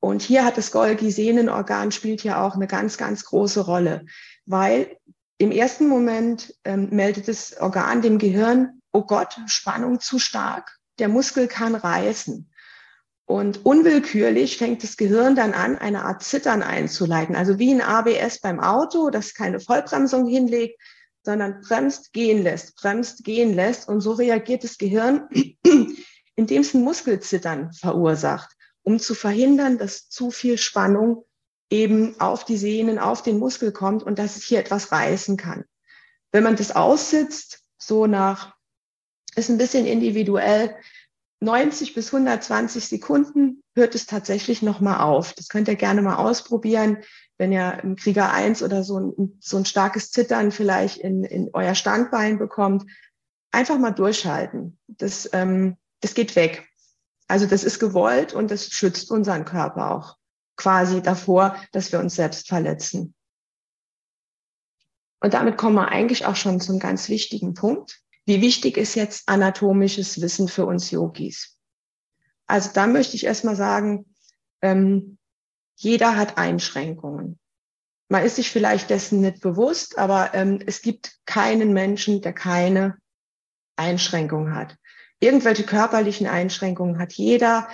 Und 0.06 0.22
hier 0.22 0.44
hat 0.44 0.56
das 0.56 0.70
Golgi-Sehnenorgan 0.70 1.90
spielt 1.90 2.22
ja 2.22 2.46
auch 2.46 2.54
eine 2.54 2.68
ganz, 2.68 2.96
ganz 2.96 3.24
große 3.24 3.62
Rolle, 3.62 4.06
weil 4.44 4.96
im 5.36 5.50
ersten 5.50 5.88
Moment 5.88 6.54
ähm, 6.62 6.90
meldet 6.92 7.26
das 7.26 7.56
Organ 7.58 8.02
dem 8.02 8.18
Gehirn, 8.18 8.80
oh 8.92 9.02
Gott, 9.02 9.36
Spannung 9.46 9.98
zu 9.98 10.20
stark, 10.20 10.78
der 11.00 11.08
Muskel 11.08 11.48
kann 11.48 11.74
reißen. 11.74 12.48
Und 13.24 13.66
unwillkürlich 13.66 14.58
fängt 14.58 14.84
das 14.84 14.96
Gehirn 14.96 15.34
dann 15.34 15.54
an, 15.54 15.76
eine 15.76 16.04
Art 16.04 16.22
Zittern 16.22 16.62
einzuleiten. 16.62 17.34
Also 17.34 17.58
wie 17.58 17.74
ein 17.74 17.80
ABS 17.80 18.40
beim 18.40 18.60
Auto, 18.60 19.10
das 19.10 19.34
keine 19.34 19.58
Vollbremsung 19.58 20.28
hinlegt, 20.28 20.80
sondern 21.24 21.60
bremst, 21.62 22.12
gehen 22.12 22.44
lässt, 22.44 22.76
bremst, 22.76 23.24
gehen 23.24 23.52
lässt. 23.54 23.88
Und 23.88 24.02
so 24.02 24.12
reagiert 24.12 24.62
das 24.62 24.78
Gehirn, 24.78 25.28
indem 26.36 26.62
es 26.62 26.74
ein 26.74 26.84
Muskelzittern 26.84 27.72
verursacht, 27.72 28.55
um 28.86 29.00
zu 29.00 29.14
verhindern, 29.14 29.78
dass 29.78 30.08
zu 30.08 30.30
viel 30.30 30.58
Spannung 30.58 31.24
eben 31.70 32.18
auf 32.20 32.44
die 32.44 32.56
Sehnen, 32.56 33.00
auf 33.00 33.20
den 33.20 33.38
Muskel 33.38 33.72
kommt 33.72 34.04
und 34.04 34.20
dass 34.20 34.36
es 34.36 34.44
hier 34.44 34.60
etwas 34.60 34.92
reißen 34.92 35.36
kann. 35.36 35.64
Wenn 36.30 36.44
man 36.44 36.54
das 36.54 36.70
aussitzt, 36.70 37.64
so 37.78 38.06
nach, 38.06 38.54
ist 39.34 39.50
ein 39.50 39.58
bisschen 39.58 39.86
individuell, 39.86 40.76
90 41.40 41.94
bis 41.94 42.14
120 42.14 42.86
Sekunden 42.86 43.62
hört 43.74 43.96
es 43.96 44.06
tatsächlich 44.06 44.62
nochmal 44.62 45.00
auf. 45.00 45.32
Das 45.32 45.48
könnt 45.48 45.66
ihr 45.66 45.74
gerne 45.74 46.00
mal 46.00 46.16
ausprobieren, 46.16 46.98
wenn 47.38 47.52
ihr 47.52 47.80
im 47.82 47.96
Krieger 47.96 48.32
1 48.32 48.62
oder 48.62 48.84
so 48.84 49.00
ein, 49.00 49.38
so 49.40 49.56
ein 49.56 49.66
starkes 49.66 50.12
Zittern 50.12 50.52
vielleicht 50.52 50.98
in, 50.98 51.24
in 51.24 51.50
euer 51.52 51.74
Standbein 51.74 52.38
bekommt. 52.38 52.88
Einfach 53.50 53.78
mal 53.78 53.90
durchhalten. 53.90 54.78
Das, 54.86 55.28
ähm, 55.32 55.76
das 56.00 56.14
geht 56.14 56.36
weg. 56.36 56.68
Also 57.28 57.46
das 57.46 57.64
ist 57.64 57.78
gewollt 57.78 58.34
und 58.34 58.50
das 58.50 58.68
schützt 58.68 59.10
unseren 59.10 59.44
Körper 59.44 59.92
auch 59.92 60.16
quasi 60.56 61.02
davor, 61.02 61.56
dass 61.72 61.92
wir 61.92 61.98
uns 61.98 62.14
selbst 62.14 62.48
verletzen. 62.48 63.14
Und 65.20 65.34
damit 65.34 65.56
kommen 65.56 65.76
wir 65.76 65.88
eigentlich 65.88 66.26
auch 66.26 66.36
schon 66.36 66.60
zum 66.60 66.78
ganz 66.78 67.08
wichtigen 67.08 67.54
Punkt. 67.54 68.00
Wie 68.26 68.40
wichtig 68.40 68.76
ist 68.76 68.94
jetzt 68.94 69.28
anatomisches 69.28 70.20
Wissen 70.20 70.48
für 70.48 70.66
uns 70.66 70.90
Yogis? 70.90 71.56
Also 72.46 72.70
da 72.72 72.86
möchte 72.86 73.16
ich 73.16 73.24
erstmal 73.24 73.56
sagen, 73.56 74.06
ähm, 74.62 75.18
jeder 75.76 76.16
hat 76.16 76.38
Einschränkungen. 76.38 77.38
Man 78.08 78.24
ist 78.24 78.36
sich 78.36 78.50
vielleicht 78.50 78.90
dessen 78.90 79.20
nicht 79.20 79.40
bewusst, 79.40 79.98
aber 79.98 80.32
ähm, 80.34 80.60
es 80.64 80.80
gibt 80.80 81.18
keinen 81.26 81.72
Menschen, 81.72 82.22
der 82.22 82.32
keine 82.32 82.96
Einschränkung 83.76 84.54
hat. 84.54 84.76
Irgendwelche 85.20 85.64
körperlichen 85.64 86.26
Einschränkungen 86.26 86.98
hat 86.98 87.12
jeder. 87.14 87.68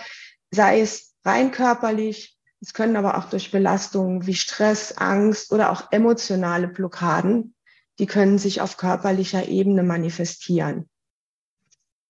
sei 0.51 0.81
es 0.81 1.15
rein 1.25 1.51
körperlich, 1.51 2.39
es 2.61 2.75
können 2.75 2.97
aber 2.97 3.17
auch 3.19 3.31
durch 3.31 3.51
Belastungen 3.51 4.27
wie 4.27 4.35
Stress, 4.35 4.97
Angst 4.97 5.51
oder 5.53 5.73
auch 5.73 5.91
emotionale 5.91 6.69
Blockaden, 6.69 7.55
die 7.99 8.07
können 8.07 8.39
sich 8.39 8.61
auf 8.61 8.77
körperlicher 8.77 9.49
Ebene 9.49 9.83
manifestieren. 9.83 10.89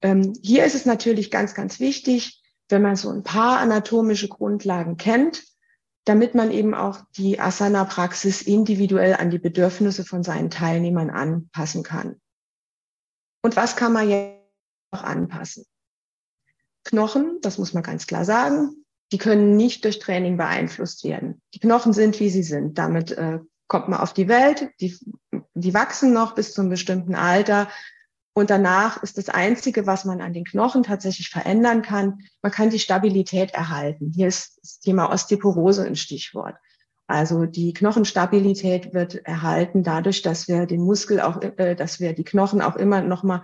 Ähm, 0.03 0.35
hier 0.43 0.65
ist 0.65 0.75
es 0.75 0.85
natürlich 0.85 1.31
ganz, 1.31 1.55
ganz 1.55 1.81
wichtig, 1.81 2.43
wenn 2.69 2.83
man 2.83 2.97
so 2.97 3.11
ein 3.11 3.23
paar 3.23 3.59
anatomische 3.59 4.29
Grundlagen 4.29 4.97
kennt, 4.97 5.45
damit 6.05 6.35
man 6.35 6.51
eben 6.51 6.75
auch 6.75 7.01
die 7.17 7.39
Asana-Praxis 7.39 8.43
individuell 8.43 9.15
an 9.15 9.31
die 9.31 9.39
Bedürfnisse 9.39 10.05
von 10.05 10.23
seinen 10.23 10.51
Teilnehmern 10.51 11.11
anpassen 11.11 11.83
kann. 11.83 12.21
Und 13.43 13.57
was 13.57 13.77
kann 13.77 13.93
man 13.93 14.11
jetzt 14.11 14.42
anpassen? 14.93 15.65
Knochen, 16.85 17.39
das 17.43 17.59
muss 17.59 17.75
man 17.75 17.83
ganz 17.83 18.07
klar 18.07 18.25
sagen, 18.25 18.85
die 19.13 19.19
können 19.19 19.57
nicht 19.57 19.85
durch 19.85 19.99
Training 19.99 20.37
beeinflusst 20.37 21.05
werden. 21.05 21.41
Die 21.55 21.61
Knochen 21.61 21.93
sind, 21.93 22.19
wie 22.19 22.31
sie 22.31 22.43
sind. 22.43 22.79
Damit 22.79 23.13
äh, 23.13 23.41
kommt 23.69 23.89
man 23.89 24.01
auf 24.01 24.13
die 24.13 24.29
Welt, 24.29 24.71
die, 24.81 24.99
die 25.55 25.75
wachsen 25.75 26.13
noch 26.13 26.35
bis 26.35 26.55
zu 26.55 26.63
einem 26.63 26.71
bestimmten 26.71 27.15
Alter. 27.15 27.69
Und 28.35 28.49
danach 28.49 29.03
ist 29.03 29.19
das 29.19 29.29
Einzige, 29.29 29.87
was 29.87 30.07
man 30.07 30.23
an 30.23 30.33
den 30.33 30.45
Knochen 30.45 30.83
tatsächlich 30.83 31.29
verändern 31.29 31.83
kann, 31.83 32.21
man 32.41 32.51
kann 32.51 32.71
die 32.71 32.79
Stabilität 32.79 33.53
erhalten. 33.53 34.11
Hier 34.15 34.29
ist 34.29 34.59
das 34.63 34.81
Thema 34.81 35.13
Osteoporose 35.13 35.85
ein 35.85 35.97
Stichwort. 35.97 36.57
Also 37.07 37.45
die 37.45 37.75
Knochenstabilität 37.75 38.95
wird 38.95 39.17
erhalten 39.27 39.83
dadurch, 39.83 40.23
dass 40.23 40.49
wir 40.49 40.65
den 40.65 40.81
Muskel 40.81 41.21
auch, 41.21 41.43
äh, 41.43 41.75
dass 41.75 42.01
wir 42.01 42.15
die 42.15 42.25
Knochen 42.25 42.63
auch 42.63 42.77
immer 42.77 43.03
noch 43.03 43.23
mal 43.23 43.43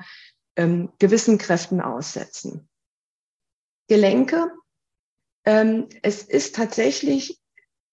ähm, 0.59 0.91
gewissen 0.99 1.39
Kräften 1.39 1.81
aussetzen. 1.81 2.69
Gelenke. 3.89 4.51
Ähm, 5.47 5.89
es 6.03 6.23
ist 6.23 6.57
tatsächlich 6.57 7.41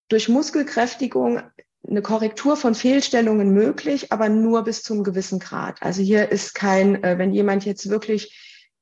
durch 0.09 0.27
Muskelkräftigung 0.27 1.41
eine 1.87 2.01
Korrektur 2.01 2.57
von 2.57 2.73
Fehlstellungen 2.73 3.51
möglich, 3.53 4.11
aber 4.11 4.27
nur 4.27 4.63
bis 4.63 4.81
zum 4.81 5.03
gewissen 5.03 5.39
Grad. 5.39 5.81
Also 5.81 6.01
hier 6.01 6.31
ist 6.31 6.55
kein, 6.55 7.03
äh, 7.03 7.17
wenn 7.17 7.31
jemand 7.31 7.63
jetzt 7.63 7.89
wirklich 7.89 8.35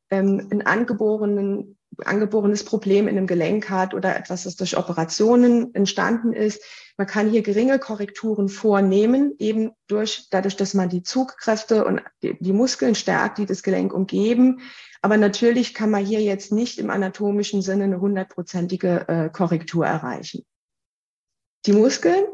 ähm, 0.10 0.48
ein 0.52 0.62
angeborenen, 0.66 1.78
angeborenes 2.04 2.64
Problem 2.64 3.08
in 3.08 3.18
einem 3.18 3.28
Gelenk 3.28 3.70
hat 3.70 3.94
oder 3.94 4.16
etwas, 4.16 4.44
das 4.44 4.56
durch 4.56 4.78
Operationen 4.78 5.74
entstanden 5.76 6.34
ist, 6.34 6.64
man 6.98 7.08
kann 7.08 7.30
hier 7.30 7.42
geringe 7.42 7.80
Korrekturen 7.80 8.50
vornehmen, 8.50 9.34
eben 9.40 9.72
durch, 9.88 10.28
dadurch, 10.30 10.56
dass 10.56 10.74
man 10.74 10.90
die 10.90 11.02
Zugkräfte 11.02 11.86
und 11.86 12.02
die, 12.22 12.38
die 12.40 12.54
Muskeln 12.54 12.96
stärkt, 12.96 13.40
die 13.40 13.46
das 13.46 13.64
Gelenk 13.64 13.94
umgeben. 13.94 14.62
Aber 15.02 15.18
natürlich 15.18 15.74
kann 15.74 15.90
man 15.90 16.06
hier 16.06 16.22
jetzt 16.22 16.52
nicht 16.52 16.78
im 16.78 16.90
anatomischen 16.90 17.62
Sinne 17.62 17.86
eine 17.86 18.00
hundertprozentige 18.00 19.08
äh, 19.08 19.30
Korrektur 19.30 19.86
erreichen. 19.86 20.46
Die 21.66 21.74
Muskeln 21.74 22.26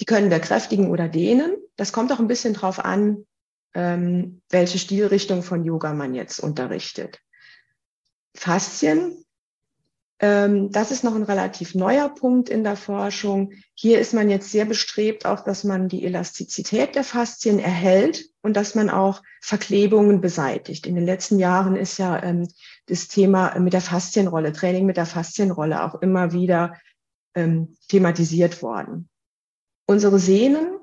die 0.00 0.04
können 0.04 0.30
wir 0.30 0.38
kräftigen 0.38 0.90
oder 0.90 1.08
dehnen. 1.08 1.56
Das 1.76 1.92
kommt 1.92 2.12
auch 2.12 2.20
ein 2.20 2.28
bisschen 2.28 2.54
drauf 2.54 2.84
an, 2.84 3.26
ähm, 3.74 4.42
welche 4.48 4.78
Stilrichtung 4.78 5.42
von 5.42 5.64
Yoga 5.64 5.92
man 5.92 6.14
jetzt 6.14 6.38
unterrichtet. 6.38 7.20
Faszien, 8.38 9.24
ähm, 10.20 10.72
das 10.72 10.90
ist 10.90 11.04
noch 11.04 11.14
ein 11.14 11.22
relativ 11.22 11.74
neuer 11.74 12.08
Punkt 12.08 12.48
in 12.48 12.64
der 12.64 12.76
Forschung. 12.76 13.52
Hier 13.74 14.00
ist 14.00 14.14
man 14.14 14.28
jetzt 14.28 14.50
sehr 14.50 14.64
bestrebt, 14.64 15.26
auch 15.26 15.44
dass 15.44 15.62
man 15.62 15.88
die 15.88 16.04
Elastizität 16.04 16.96
der 16.96 17.04
Faszien 17.04 17.60
erhält 17.60 18.28
und 18.42 18.56
dass 18.56 18.74
man 18.74 18.90
auch 18.90 19.22
Verklebungen 19.40 20.20
beseitigt. 20.20 20.86
In 20.86 20.96
den 20.96 21.06
letzten 21.06 21.38
Jahren 21.38 21.76
ist 21.76 21.98
ja 21.98 22.20
ähm, 22.22 22.48
das 22.86 23.06
Thema 23.06 23.56
mit 23.60 23.74
der 23.74 23.80
Faszienrolle, 23.80 24.52
Training 24.52 24.86
mit 24.86 24.96
der 24.96 25.06
Faszienrolle 25.06 25.84
auch 25.84 26.00
immer 26.02 26.32
wieder 26.32 26.76
ähm, 27.34 27.76
thematisiert 27.88 28.60
worden. 28.60 29.08
Unsere 29.86 30.18
Sehnen, 30.18 30.78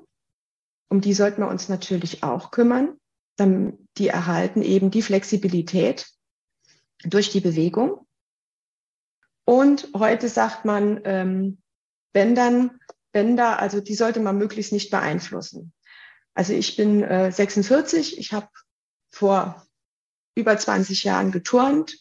um 0.88 1.02
die 1.02 1.12
sollten 1.12 1.42
wir 1.42 1.48
uns 1.48 1.68
natürlich 1.68 2.22
auch 2.22 2.50
kümmern. 2.50 2.96
Die 3.38 4.08
erhalten 4.08 4.62
eben 4.62 4.90
die 4.90 5.02
Flexibilität 5.02 6.15
durch 7.04 7.30
die 7.30 7.40
Bewegung. 7.40 8.06
Und 9.44 9.88
heute 9.94 10.28
sagt 10.28 10.64
man, 10.64 11.00
ähm, 11.04 11.62
Bändern, 12.12 12.80
Bänder, 13.12 13.60
also 13.60 13.80
die 13.80 13.94
sollte 13.94 14.20
man 14.20 14.38
möglichst 14.38 14.72
nicht 14.72 14.90
beeinflussen. 14.90 15.72
Also 16.34 16.52
ich 16.52 16.76
bin 16.76 17.02
äh, 17.02 17.30
46, 17.30 18.18
ich 18.18 18.32
habe 18.32 18.48
vor 19.10 19.66
über 20.34 20.58
20 20.58 21.04
Jahren 21.04 21.32
geturnt 21.32 21.96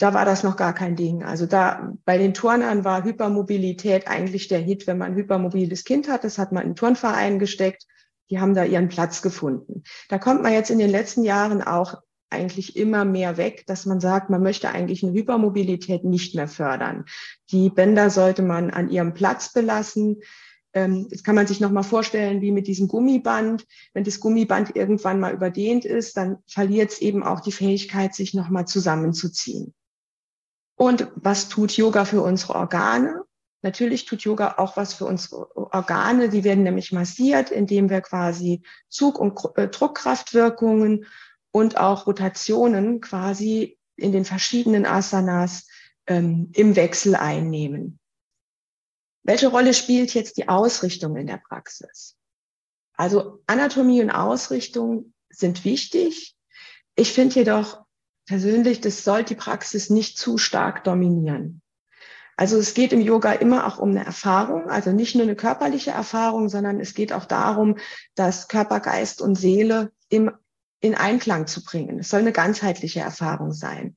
da 0.00 0.14
war 0.14 0.24
das 0.24 0.42
noch 0.42 0.56
gar 0.56 0.74
kein 0.74 0.96
Ding. 0.96 1.22
Also 1.24 1.44
da 1.44 1.92
bei 2.06 2.16
den 2.16 2.32
Turnern 2.32 2.84
war 2.84 3.04
Hypermobilität 3.04 4.08
eigentlich 4.08 4.48
der 4.48 4.58
Hit, 4.58 4.86
wenn 4.86 4.96
man 4.96 5.12
ein 5.12 5.16
hypermobiles 5.16 5.84
Kind 5.84 6.08
hat. 6.08 6.24
Das 6.24 6.38
hat 6.38 6.52
man 6.52 6.64
in 6.64 6.74
Turnverein 6.74 7.38
gesteckt. 7.38 7.86
Die 8.30 8.40
haben 8.40 8.54
da 8.54 8.64
ihren 8.64 8.88
Platz 8.88 9.20
gefunden. 9.20 9.82
Da 10.08 10.18
kommt 10.18 10.42
man 10.42 10.54
jetzt 10.54 10.70
in 10.70 10.78
den 10.78 10.88
letzten 10.88 11.22
Jahren 11.22 11.62
auch 11.62 12.00
eigentlich 12.30 12.76
immer 12.76 13.04
mehr 13.04 13.36
weg, 13.36 13.64
dass 13.66 13.86
man 13.86 14.00
sagt, 14.00 14.30
man 14.30 14.42
möchte 14.42 14.70
eigentlich 14.70 15.02
eine 15.02 15.12
Hypermobilität 15.12 16.04
nicht 16.04 16.34
mehr 16.34 16.48
fördern. 16.48 17.04
Die 17.50 17.70
Bänder 17.70 18.10
sollte 18.10 18.42
man 18.42 18.70
an 18.70 18.88
ihrem 18.88 19.14
Platz 19.14 19.52
belassen. 19.52 20.22
Ähm, 20.72 21.08
jetzt 21.10 21.24
kann 21.24 21.34
man 21.34 21.46
sich 21.46 21.60
noch 21.60 21.70
mal 21.70 21.82
vorstellen, 21.82 22.40
wie 22.40 22.52
mit 22.52 22.68
diesem 22.68 22.86
Gummiband. 22.86 23.66
Wenn 23.92 24.04
das 24.04 24.20
Gummiband 24.20 24.76
irgendwann 24.76 25.18
mal 25.18 25.34
überdehnt 25.34 25.84
ist, 25.84 26.16
dann 26.16 26.38
verliert 26.46 26.92
es 26.92 27.00
eben 27.00 27.22
auch 27.22 27.40
die 27.40 27.52
Fähigkeit, 27.52 28.14
sich 28.14 28.34
noch 28.34 28.48
mal 28.48 28.66
zusammenzuziehen. 28.66 29.74
Und 30.76 31.08
was 31.14 31.48
tut 31.48 31.76
Yoga 31.76 32.04
für 32.04 32.22
unsere 32.22 32.54
Organe? 32.54 33.24
Natürlich 33.62 34.06
tut 34.06 34.22
Yoga 34.22 34.54
auch 34.56 34.76
was 34.76 34.94
für 34.94 35.04
unsere 35.04 35.54
Organe. 35.54 36.30
Die 36.30 36.44
werden 36.44 36.64
nämlich 36.64 36.92
massiert, 36.92 37.50
indem 37.50 37.90
wir 37.90 38.00
quasi 38.00 38.62
Zug- 38.88 39.18
und 39.18 39.38
äh, 39.56 39.68
Druckkraftwirkungen 39.68 41.04
und 41.52 41.76
auch 41.76 42.06
Rotationen 42.06 43.00
quasi 43.00 43.78
in 43.96 44.12
den 44.12 44.24
verschiedenen 44.24 44.86
Asanas 44.86 45.66
ähm, 46.06 46.50
im 46.54 46.76
Wechsel 46.76 47.14
einnehmen. 47.14 47.98
Welche 49.22 49.48
Rolle 49.48 49.74
spielt 49.74 50.14
jetzt 50.14 50.36
die 50.38 50.48
Ausrichtung 50.48 51.16
in 51.16 51.26
der 51.26 51.36
Praxis? 51.36 52.16
Also 52.94 53.42
Anatomie 53.46 54.02
und 54.02 54.10
Ausrichtung 54.10 55.12
sind 55.28 55.64
wichtig. 55.64 56.36
Ich 56.96 57.12
finde 57.12 57.36
jedoch 57.36 57.84
persönlich, 58.26 58.80
das 58.80 59.04
soll 59.04 59.24
die 59.24 59.34
Praxis 59.34 59.90
nicht 59.90 60.18
zu 60.18 60.38
stark 60.38 60.84
dominieren. 60.84 61.62
Also 62.36 62.56
es 62.56 62.72
geht 62.72 62.92
im 62.94 63.02
Yoga 63.02 63.32
immer 63.32 63.66
auch 63.66 63.78
um 63.78 63.90
eine 63.90 64.04
Erfahrung, 64.04 64.70
also 64.70 64.92
nicht 64.92 65.14
nur 65.14 65.24
eine 65.24 65.36
körperliche 65.36 65.90
Erfahrung, 65.90 66.48
sondern 66.48 66.80
es 66.80 66.94
geht 66.94 67.12
auch 67.12 67.26
darum, 67.26 67.76
dass 68.14 68.48
Körper, 68.48 68.80
Geist 68.80 69.20
und 69.20 69.34
Seele 69.34 69.92
im, 70.08 70.30
in 70.80 70.94
Einklang 70.94 71.46
zu 71.46 71.62
bringen. 71.62 71.98
Es 71.98 72.08
soll 72.08 72.20
eine 72.20 72.32
ganzheitliche 72.32 73.00
Erfahrung 73.00 73.52
sein. 73.52 73.96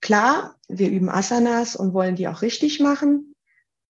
Klar, 0.00 0.56
wir 0.68 0.90
üben 0.90 1.08
Asanas 1.08 1.76
und 1.76 1.94
wollen 1.94 2.16
die 2.16 2.28
auch 2.28 2.42
richtig 2.42 2.80
machen, 2.80 3.34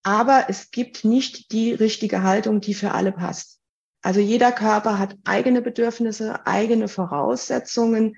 aber 0.02 0.46
es 0.48 0.70
gibt 0.70 1.04
nicht 1.04 1.50
die 1.50 1.72
richtige 1.72 2.22
Haltung, 2.22 2.60
die 2.60 2.74
für 2.74 2.92
alle 2.92 3.12
passt. 3.12 3.58
Also 4.02 4.20
jeder 4.20 4.52
Körper 4.52 4.98
hat 4.98 5.16
eigene 5.24 5.62
Bedürfnisse, 5.62 6.46
eigene 6.46 6.88
Voraussetzungen 6.88 8.16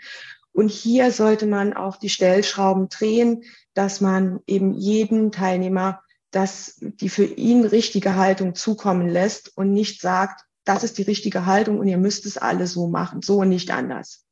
und 0.53 0.71
hier 0.71 1.13
sollte 1.13 1.47
man 1.47 1.75
auch 1.75 1.97
die 1.97 2.09
Stellschrauben 2.09 2.89
drehen, 2.89 3.45
dass 3.75 4.01
man 4.01 4.41
eben 4.47 4.73
jeden 4.73 5.31
Teilnehmer 5.31 6.03
das, 6.31 6.77
die 6.81 7.11
für 7.11 7.25
ihn 7.25 7.65
richtige 7.65 8.17
Haltung 8.17 8.55
zukommen 8.55 9.07
lässt 9.09 9.57
und 9.57 9.73
nicht 9.73 10.01
sagt, 10.01 10.46
das 10.67 10.85
ist 10.85 10.99
die 10.99 11.03
richtige 11.03 11.47
Haltung 11.47 11.79
und 11.79 11.89
ihr 11.89 11.97
müsst 11.97 12.27
es 12.27 12.37
alle 12.37 12.67
so 12.67 12.89
machen, 12.89 13.23
so 13.23 13.39
und 13.39 13.49
nicht 13.49 13.71
anders. 13.71 14.27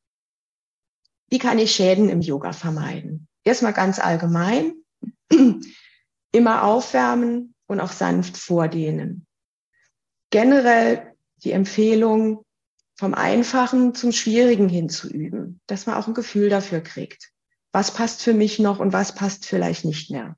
Wie 1.30 1.38
kann 1.38 1.58
ich 1.58 1.72
Schäden 1.72 2.10
im 2.10 2.20
Yoga 2.20 2.52
vermeiden? 2.52 3.28
Erstmal 3.44 3.72
ganz 3.72 3.98
allgemein, 3.98 4.74
immer 6.32 6.64
aufwärmen 6.64 7.54
und 7.66 7.80
auch 7.80 7.92
sanft 7.92 8.36
vordehnen. 8.36 9.26
Generell 10.30 11.14
die 11.38 11.52
Empfehlung, 11.52 12.44
vom 12.96 13.14
Einfachen 13.14 13.94
zum 13.94 14.12
Schwierigen 14.12 14.68
hinzuüben, 14.68 15.60
dass 15.66 15.86
man 15.86 15.96
auch 15.96 16.06
ein 16.06 16.14
Gefühl 16.14 16.48
dafür 16.48 16.80
kriegt. 16.80 17.32
Was 17.72 17.92
passt 17.92 18.22
für 18.22 18.34
mich 18.34 18.58
noch 18.58 18.78
und 18.78 18.92
was 18.92 19.14
passt 19.14 19.46
vielleicht 19.46 19.84
nicht 19.84 20.10
mehr? 20.10 20.36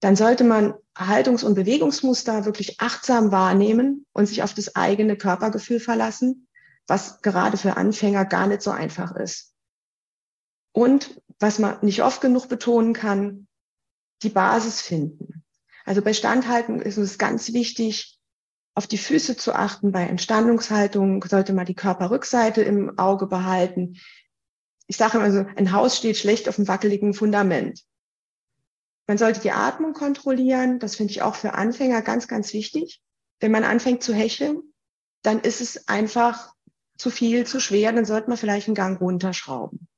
Dann 0.00 0.16
sollte 0.16 0.44
man 0.44 0.74
Haltungs- 0.96 1.44
und 1.44 1.54
Bewegungsmuster 1.54 2.44
wirklich 2.44 2.80
achtsam 2.80 3.32
wahrnehmen 3.32 4.06
und 4.12 4.26
sich 4.26 4.42
auf 4.42 4.54
das 4.54 4.76
eigene 4.76 5.16
Körpergefühl 5.16 5.80
verlassen, 5.80 6.48
was 6.86 7.20
gerade 7.22 7.56
für 7.56 7.76
Anfänger 7.76 8.24
gar 8.24 8.46
nicht 8.46 8.62
so 8.62 8.70
einfach 8.70 9.14
ist. 9.16 9.54
Und 10.72 11.20
was 11.38 11.58
man 11.58 11.78
nicht 11.82 12.02
oft 12.02 12.20
genug 12.20 12.48
betonen 12.48 12.92
kann, 12.92 13.46
die 14.22 14.28
Basis 14.28 14.80
finden. 14.80 15.44
Also 15.84 16.02
bei 16.02 16.12
Standhalten 16.12 16.80
ist 16.80 16.96
es 16.96 17.18
ganz 17.18 17.52
wichtig, 17.52 18.18
auf 18.74 18.86
die 18.86 18.98
Füße 18.98 19.36
zu 19.36 19.54
achten. 19.54 19.92
Bei 19.92 20.02
Entstandungshaltung 20.02 21.24
sollte 21.24 21.52
man 21.52 21.66
die 21.66 21.74
Körperrückseite 21.74 22.62
im 22.62 22.98
Auge 22.98 23.26
behalten. 23.26 23.96
ich 24.86 24.96
sage 24.96 25.18
immer 25.18 25.32
so, 25.32 25.46
ein 25.56 25.72
Haus 25.72 25.96
steht 25.96 26.16
schlecht 26.16 26.48
auf 26.48 26.58
einem 26.58 26.68
wackeligen 26.68 27.14
Fundament. 27.14 27.82
Man 29.06 29.18
sollte 29.18 29.40
die 29.40 29.52
Atmung 29.52 29.92
kontrollieren. 29.92 30.78
Das 30.78 30.96
finde 30.96 31.12
ich 31.12 31.22
auch 31.22 31.34
für 31.34 31.54
Anfänger 31.54 32.02
ganz, 32.02 32.28
ganz 32.28 32.52
wichtig. 32.52 33.02
Wenn 33.40 33.52
man 33.52 33.64
anfängt 33.64 34.02
zu 34.02 34.12
hecheln, 34.12 34.62
dann 35.22 35.40
ist 35.40 35.60
es 35.60 35.88
einfach 35.88 36.54
zu 36.96 37.10
viel, 37.10 37.46
zu 37.46 37.60
schwer. 37.60 37.92
Dann 37.92 38.04
sollte 38.04 38.28
man 38.28 38.38
vielleicht 38.38 38.66
einen 38.68 38.74
Gang 38.74 39.00
runterschrauben. 39.00 39.88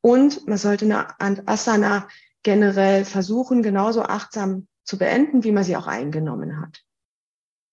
Und 0.00 0.46
man 0.48 0.58
sollte 0.58 0.84
eine 1.18 1.46
Asana 1.46 2.08
generell 2.42 3.04
versuchen, 3.04 3.62
genauso 3.62 4.02
achtsam 4.02 4.66
zu 4.84 4.98
beenden, 4.98 5.44
wie 5.44 5.52
man 5.52 5.64
sie 5.64 5.76
auch 5.76 5.86
eingenommen 5.86 6.60
hat. 6.60 6.82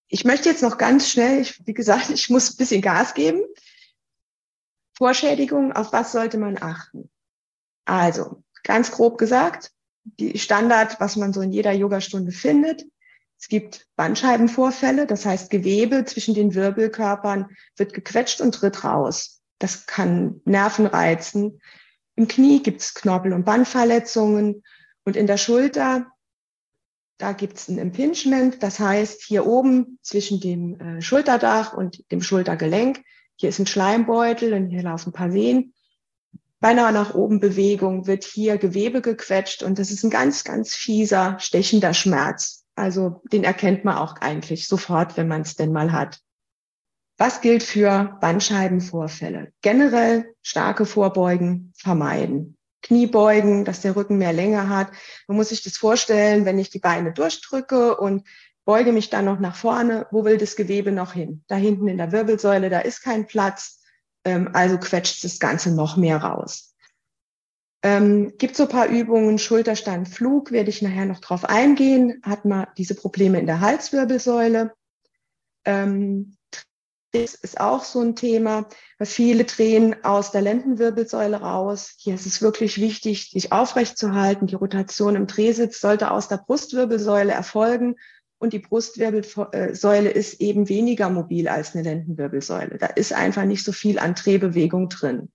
Ich 0.08 0.26
möchte 0.26 0.50
jetzt 0.50 0.64
noch 0.64 0.78
ganz 0.78 1.10
schnell, 1.10 1.42
ich, 1.42 1.66
wie 1.66 1.74
gesagt, 1.74 2.10
ich 2.10 2.30
muss 2.30 2.52
ein 2.52 2.58
bisschen 2.58 2.82
Gas 2.82 3.14
geben. 3.14 3.42
Vorschädigung, 4.98 5.72
auf 5.72 5.94
was 5.94 6.12
sollte 6.12 6.38
man 6.38 6.62
achten? 6.62 7.10
Also, 7.86 8.44
ganz 8.64 8.92
grob 8.92 9.18
gesagt, 9.18 9.72
die 10.04 10.38
Standard, 10.38 11.00
was 11.00 11.16
man 11.16 11.34
so 11.34 11.42
in 11.42 11.52
jeder 11.52 11.72
Yogastunde 11.72 12.32
findet. 12.32 12.86
Es 13.40 13.48
gibt 13.48 13.88
Bandscheibenvorfälle, 13.96 15.08
das 15.08 15.26
heißt 15.26 15.50
Gewebe 15.50 16.04
zwischen 16.06 16.34
den 16.34 16.56
Wirbelkörpern 16.56 17.48
wird 17.78 17.94
gequetscht 17.94 18.42
und 18.42 18.54
tritt 18.54 18.84
raus. 18.84 19.42
Das 19.60 19.86
kann 19.86 20.42
Nerven 20.46 20.86
reizen. 20.86 21.62
Im 22.16 22.28
Knie 22.28 22.62
gibt 22.62 22.82
es 22.82 22.94
Knorpel- 22.94 23.34
und 23.34 23.46
Bandverletzungen 23.46 24.64
und 25.06 25.16
in 25.16 25.26
der 25.26 25.38
Schulter, 25.38 26.08
da 27.18 27.32
gibt 27.32 27.58
es 27.58 27.70
ein 27.70 27.78
Impingement, 27.78 28.62
das 28.62 28.80
heißt 28.80 29.24
hier 29.24 29.46
oben 29.46 30.00
zwischen 30.02 30.42
dem 30.42 30.80
äh, 30.80 31.02
Schulterdach 31.02 31.74
und 31.74 32.12
dem 32.12 32.22
Schultergelenk, 32.22 33.02
hier 33.36 33.50
ist 33.50 33.60
ein 33.60 33.68
Schleimbeutel 33.68 34.54
und 34.54 34.70
hier 34.70 34.84
laufen 34.84 35.10
ein 35.10 35.14
paar 35.14 35.34
Venen 35.34 35.74
bei 36.60 36.70
einer 36.70 36.92
nach 36.92 37.14
oben 37.14 37.40
Bewegung 37.40 38.06
wird 38.06 38.24
hier 38.24 38.58
Gewebe 38.58 39.02
gequetscht 39.02 39.64
und 39.64 39.80
das 39.80 39.92
ist 39.92 40.04
ein 40.04 40.10
ganz, 40.10 40.44
ganz 40.44 40.76
fieser, 40.76 41.38
stechender 41.40 41.94
Schmerz. 41.94 42.66
Also 42.76 43.22
den 43.32 43.44
erkennt 43.44 43.86
man 43.86 43.98
auch 43.98 44.16
eigentlich 44.22 44.68
sofort, 44.68 45.18
wenn 45.18 45.28
man 45.28 45.42
es 45.42 45.56
denn 45.56 45.72
mal 45.72 45.92
hat. 45.92 46.20
Was 47.18 47.42
gilt 47.42 47.64
für 47.64 48.18
Bandscheibenvorfälle? 48.22 49.52
Generell 49.62 50.34
starke 50.42 50.86
Vorbeugen 50.86 51.74
vermeiden. 51.78 52.58
Kniebeugen, 52.82 53.66
dass 53.66 53.82
der 53.82 53.98
Rücken 53.98 54.18
mehr 54.18 54.32
Länge 54.32 54.70
hat. 54.70 54.90
Man 55.28 55.36
muss 55.36 55.50
sich 55.50 55.62
das 55.62 55.76
vorstellen, 55.76 56.46
wenn 56.46 56.60
ich 56.60 56.70
die 56.70 56.80
Beine 56.80 57.12
durchdrücke 57.12 57.98
und 57.98 58.26
beuge 58.64 58.94
mich 58.94 59.10
dann 59.10 59.26
noch 59.26 59.40
nach 59.40 59.56
vorne, 59.56 60.08
wo 60.12 60.24
will 60.24 60.38
das 60.38 60.56
Gewebe 60.56 60.94
noch 60.94 61.14
hin? 61.14 61.44
Da 61.48 61.56
hinten 61.56 61.90
in 61.90 61.98
der 61.98 62.14
Wirbelsäule, 62.14 62.70
da 62.70 62.80
ist 62.80 63.02
kein 63.02 63.28
Platz. 63.28 63.79
Ähm, 64.26 64.50
also 64.54 64.78
quetscht 64.78 65.24
das 65.24 65.40
Ganze 65.40 65.74
noch 65.74 65.98
mehr 65.98 66.18
raus. 66.18 66.76
Ähm, 67.82 68.34
gibt 68.38 68.58
so 68.58 68.64
ein 68.64 68.70
paar 68.70 68.88
Übungen, 68.88 69.40
Schulterstand, 69.40 70.10
Flug, 70.10 70.52
werde 70.52 70.70
ich 70.70 70.82
nachher 70.82 71.06
noch 71.06 71.20
drauf 71.20 71.46
eingehen. 71.46 72.22
Hat 72.24 72.44
man 72.44 72.68
diese 72.78 72.96
Probleme 72.96 73.40
in 73.40 73.46
der 73.46 73.62
Halswirbelsäule. 73.62 74.74
Ähm, 75.66 76.36
das 77.12 77.34
ist 77.34 77.60
auch 77.60 77.84
so 77.84 78.02
ein 78.02 78.16
Thema, 78.16 78.68
weil 79.00 79.08
viele 79.08 79.46
drehen 79.46 80.04
aus 80.04 80.32
der 80.32 80.42
Lendenwirbelsäule 80.42 81.38
raus. 81.42 81.96
Hier 81.98 82.14
ist 82.14 82.28
es 82.28 82.42
wirklich 82.42 82.80
wichtig, 82.80 83.32
sich 83.32 83.52
aufrecht 83.52 83.98
zu 83.98 84.14
halten. 84.14 84.46
Die 84.46 84.56
Rotation 84.56 85.16
im 85.16 85.26
Drehsitz 85.26 85.82
sollte 85.82 86.12
aus 86.12 86.28
der 86.28 86.38
Brustwirbelsäule 86.38 87.32
erfolgen 87.32 87.96
und 88.40 88.54
die 88.54 88.60
Brustwirbelsäule 88.60 90.10
ist 90.10 90.40
eben 90.42 90.70
weniger 90.70 91.10
mobil 91.10 91.48
als 91.48 91.76
eine 91.76 91.84
Lendenwirbelsäule. 91.84 92.78
Da 92.78 92.88
ist 92.88 93.14
einfach 93.14 93.44
nicht 93.44 93.64
so 93.64 93.74
viel 93.74 94.00
an 94.00 94.16
Drehbewegung 94.16 94.90
drin. 94.90 95.30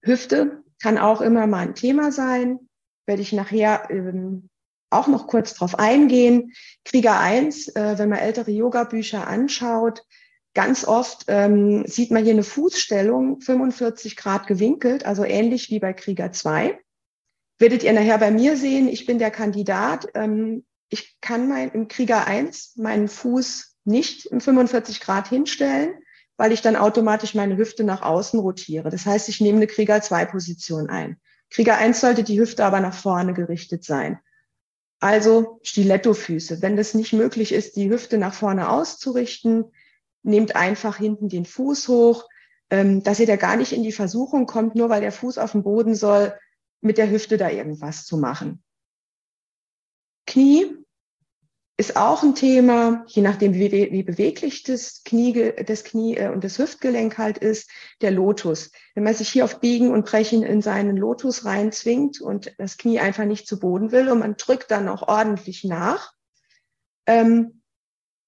Hüfte 0.00 0.62
kann 0.80 0.96
auch 0.98 1.20
immer 1.20 1.46
mal 1.46 1.58
ein 1.58 1.74
Thema 1.74 2.12
sein. 2.12 2.60
Werde 3.06 3.22
ich 3.22 3.32
nachher 3.32 3.90
ähm, 3.90 4.48
auch 4.90 5.08
noch 5.08 5.26
kurz 5.26 5.54
drauf 5.54 5.78
eingehen. 5.78 6.52
Krieger 6.84 7.18
1, 7.18 7.68
äh, 7.74 7.98
wenn 7.98 8.08
man 8.08 8.20
ältere 8.20 8.52
Yoga-Bücher 8.52 9.26
anschaut, 9.26 10.04
ganz 10.54 10.84
oft 10.84 11.24
ähm, 11.26 11.84
sieht 11.86 12.12
man 12.12 12.22
hier 12.22 12.32
eine 12.32 12.44
Fußstellung 12.44 13.40
45 13.40 14.16
Grad 14.16 14.46
gewinkelt, 14.46 15.04
also 15.04 15.24
ähnlich 15.24 15.70
wie 15.70 15.80
bei 15.80 15.92
Krieger 15.92 16.30
2. 16.30 16.78
Werdet 17.58 17.82
ihr 17.82 17.92
nachher 17.92 18.18
bei 18.18 18.30
mir 18.30 18.56
sehen, 18.56 18.88
ich 18.88 19.06
bin 19.06 19.18
der 19.18 19.30
Kandidat. 19.30 20.08
Ähm, 20.14 20.64
ich 20.92 21.16
kann 21.20 21.48
mein, 21.48 21.70
im 21.70 21.88
Krieger 21.88 22.26
1 22.26 22.76
meinen 22.76 23.08
Fuß 23.08 23.76
nicht 23.84 24.26
im 24.26 24.40
45 24.40 25.00
Grad 25.00 25.28
hinstellen, 25.28 25.94
weil 26.36 26.52
ich 26.52 26.60
dann 26.60 26.76
automatisch 26.76 27.34
meine 27.34 27.56
Hüfte 27.56 27.82
nach 27.82 28.02
außen 28.02 28.38
rotiere. 28.38 28.90
Das 28.90 29.06
heißt, 29.06 29.28
ich 29.28 29.40
nehme 29.40 29.56
eine 29.56 29.66
Krieger 29.66 30.02
2 30.02 30.26
Position 30.26 30.90
ein. 30.90 31.18
Krieger 31.50 31.78
1 31.78 32.00
sollte 32.00 32.24
die 32.24 32.38
Hüfte 32.38 32.64
aber 32.64 32.80
nach 32.80 32.94
vorne 32.94 33.32
gerichtet 33.32 33.84
sein. 33.84 34.18
Also 35.00 35.60
Stilettofüße. 35.62 36.62
Wenn 36.62 36.76
das 36.76 36.94
nicht 36.94 37.12
möglich 37.12 37.52
ist, 37.52 37.76
die 37.76 37.90
Hüfte 37.90 38.18
nach 38.18 38.34
vorne 38.34 38.68
auszurichten, 38.68 39.64
nehmt 40.22 40.56
einfach 40.56 40.98
hinten 40.98 41.28
den 41.28 41.44
Fuß 41.44 41.88
hoch, 41.88 42.28
ähm, 42.70 43.02
dass 43.02 43.18
ihr 43.18 43.26
da 43.26 43.36
gar 43.36 43.56
nicht 43.56 43.72
in 43.72 43.82
die 43.82 43.92
Versuchung 43.92 44.46
kommt, 44.46 44.74
nur 44.74 44.90
weil 44.90 45.00
der 45.00 45.12
Fuß 45.12 45.38
auf 45.38 45.52
dem 45.52 45.62
Boden 45.62 45.94
soll, 45.94 46.38
mit 46.80 46.98
der 46.98 47.10
Hüfte 47.10 47.36
da 47.36 47.48
irgendwas 47.48 48.04
zu 48.04 48.16
machen. 48.16 48.62
Knie 50.26 50.81
ist 51.78 51.96
auch 51.96 52.22
ein 52.22 52.34
Thema, 52.34 53.04
je 53.06 53.22
nachdem, 53.22 53.54
wie, 53.54 53.72
wie 53.72 54.02
beweglich 54.02 54.62
das 54.62 55.02
Knie, 55.04 55.52
das 55.66 55.84
Knie 55.84 56.16
äh, 56.16 56.28
und 56.28 56.44
das 56.44 56.58
Hüftgelenk 56.58 57.18
halt 57.18 57.38
ist, 57.38 57.70
der 58.02 58.10
Lotus. 58.10 58.70
Wenn 58.94 59.04
man 59.04 59.14
sich 59.14 59.30
hier 59.30 59.44
auf 59.44 59.60
Biegen 59.60 59.90
und 59.90 60.04
Brechen 60.04 60.42
in 60.42 60.60
seinen 60.60 60.96
Lotus 60.96 61.44
reinzwingt 61.44 62.20
und 62.20 62.54
das 62.58 62.76
Knie 62.76 63.00
einfach 63.00 63.24
nicht 63.24 63.46
zu 63.46 63.58
Boden 63.58 63.90
will 63.90 64.10
und 64.10 64.18
man 64.18 64.36
drückt 64.36 64.70
dann 64.70 64.88
auch 64.88 65.08
ordentlich 65.08 65.64
nach, 65.64 66.12
ähm, 67.06 67.62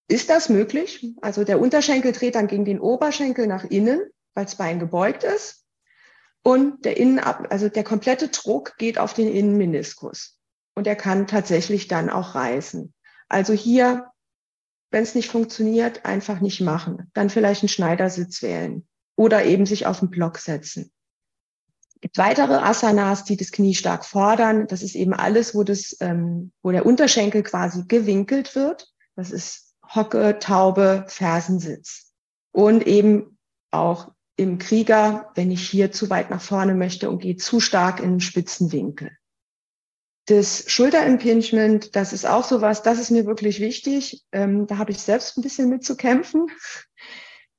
ist 0.08 0.30
das 0.30 0.48
möglich? 0.48 1.14
Also 1.20 1.44
der 1.44 1.60
Unterschenkel 1.60 2.12
dreht 2.12 2.34
dann 2.34 2.46
gegen 2.46 2.64
den 2.64 2.80
Oberschenkel 2.80 3.46
nach 3.46 3.64
innen, 3.64 4.00
weil 4.34 4.44
das 4.44 4.56
Bein 4.56 4.78
gebeugt 4.78 5.22
ist. 5.24 5.64
Und 6.42 6.84
der 6.84 6.96
Innen, 6.98 7.18
also 7.18 7.68
der 7.68 7.84
komplette 7.84 8.28
Druck 8.28 8.76
geht 8.76 8.98
auf 8.98 9.14
den 9.14 9.28
Innenmeniskus. 9.28 10.38
Und 10.74 10.86
er 10.86 10.96
kann 10.96 11.26
tatsächlich 11.26 11.88
dann 11.88 12.10
auch 12.10 12.34
reißen. 12.34 12.93
Also 13.28 13.52
hier, 13.52 14.10
wenn 14.90 15.02
es 15.02 15.14
nicht 15.14 15.30
funktioniert, 15.30 16.04
einfach 16.04 16.40
nicht 16.40 16.60
machen. 16.60 17.10
Dann 17.14 17.30
vielleicht 17.30 17.62
einen 17.62 17.68
Schneidersitz 17.68 18.42
wählen 18.42 18.86
oder 19.16 19.44
eben 19.44 19.66
sich 19.66 19.86
auf 19.86 20.00
den 20.00 20.10
Block 20.10 20.38
setzen. 20.38 20.92
Es 21.94 22.00
gibt 22.00 22.18
weitere 22.18 22.54
Asanas, 22.54 23.24
die 23.24 23.36
das 23.36 23.50
Knie 23.50 23.74
stark 23.74 24.04
fordern. 24.04 24.66
Das 24.66 24.82
ist 24.82 24.94
eben 24.94 25.14
alles, 25.14 25.54
wo, 25.54 25.62
das, 25.62 25.96
ähm, 26.00 26.52
wo 26.62 26.70
der 26.70 26.86
Unterschenkel 26.86 27.42
quasi 27.42 27.84
gewinkelt 27.86 28.54
wird. 28.54 28.92
Das 29.16 29.30
ist 29.30 29.74
Hocke, 29.94 30.38
Taube, 30.38 31.04
Fersensitz. 31.08 32.12
Und 32.52 32.86
eben 32.86 33.38
auch 33.70 34.12
im 34.36 34.58
Krieger, 34.58 35.30
wenn 35.34 35.50
ich 35.50 35.68
hier 35.68 35.92
zu 35.92 36.10
weit 36.10 36.30
nach 36.30 36.42
vorne 36.42 36.74
möchte 36.74 37.10
und 37.10 37.20
gehe 37.20 37.36
zu 37.36 37.60
stark 37.60 38.00
in 38.00 38.10
den 38.12 38.20
spitzen 38.20 38.72
Winkel. 38.72 39.16
Das 40.26 40.64
Schulterimpingement, 40.70 41.94
das 41.94 42.12
ist 42.14 42.26
auch 42.26 42.44
sowas, 42.44 42.82
das 42.82 42.98
ist 42.98 43.10
mir 43.10 43.26
wirklich 43.26 43.60
wichtig. 43.60 44.24
Ähm, 44.32 44.66
da 44.66 44.78
habe 44.78 44.90
ich 44.90 44.98
selbst 44.98 45.36
ein 45.36 45.42
bisschen 45.42 45.68
mit 45.68 45.84
zu 45.84 45.96
kämpfen. 45.96 46.46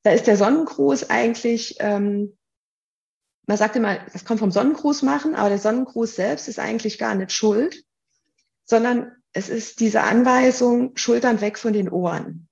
Da 0.01 0.11
ist 0.11 0.27
der 0.27 0.37
Sonnengruß 0.37 1.09
eigentlich, 1.09 1.77
ähm, 1.79 2.37
man 3.47 3.57
sagt 3.57 3.75
immer, 3.75 3.99
das 4.11 4.25
kommt 4.25 4.39
vom 4.39 4.51
Sonnengruß 4.51 5.03
machen, 5.03 5.35
aber 5.35 5.49
der 5.49 5.59
Sonnengruß 5.59 6.15
selbst 6.15 6.47
ist 6.47 6.59
eigentlich 6.59 6.97
gar 6.97 7.13
nicht 7.13 7.31
schuld, 7.31 7.83
sondern 8.65 9.11
es 9.33 9.49
ist 9.49 9.79
diese 9.79 10.01
Anweisung, 10.01 10.95
Schultern 10.95 11.41
weg 11.41 11.59
von 11.59 11.73
den 11.73 11.89
Ohren. 11.89 12.47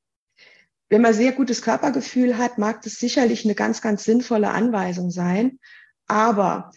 Wenn 0.89 1.01
man 1.01 1.13
sehr 1.13 1.31
gutes 1.31 1.63
Körpergefühl 1.63 2.37
hat, 2.37 2.59
mag 2.59 2.83
das 2.83 2.95
sicherlich 2.95 3.45
eine 3.45 3.55
ganz, 3.55 3.81
ganz 3.81 4.03
sinnvolle 4.03 4.51
Anweisung 4.51 5.09
sein. 5.09 5.59
Aber 6.05 6.71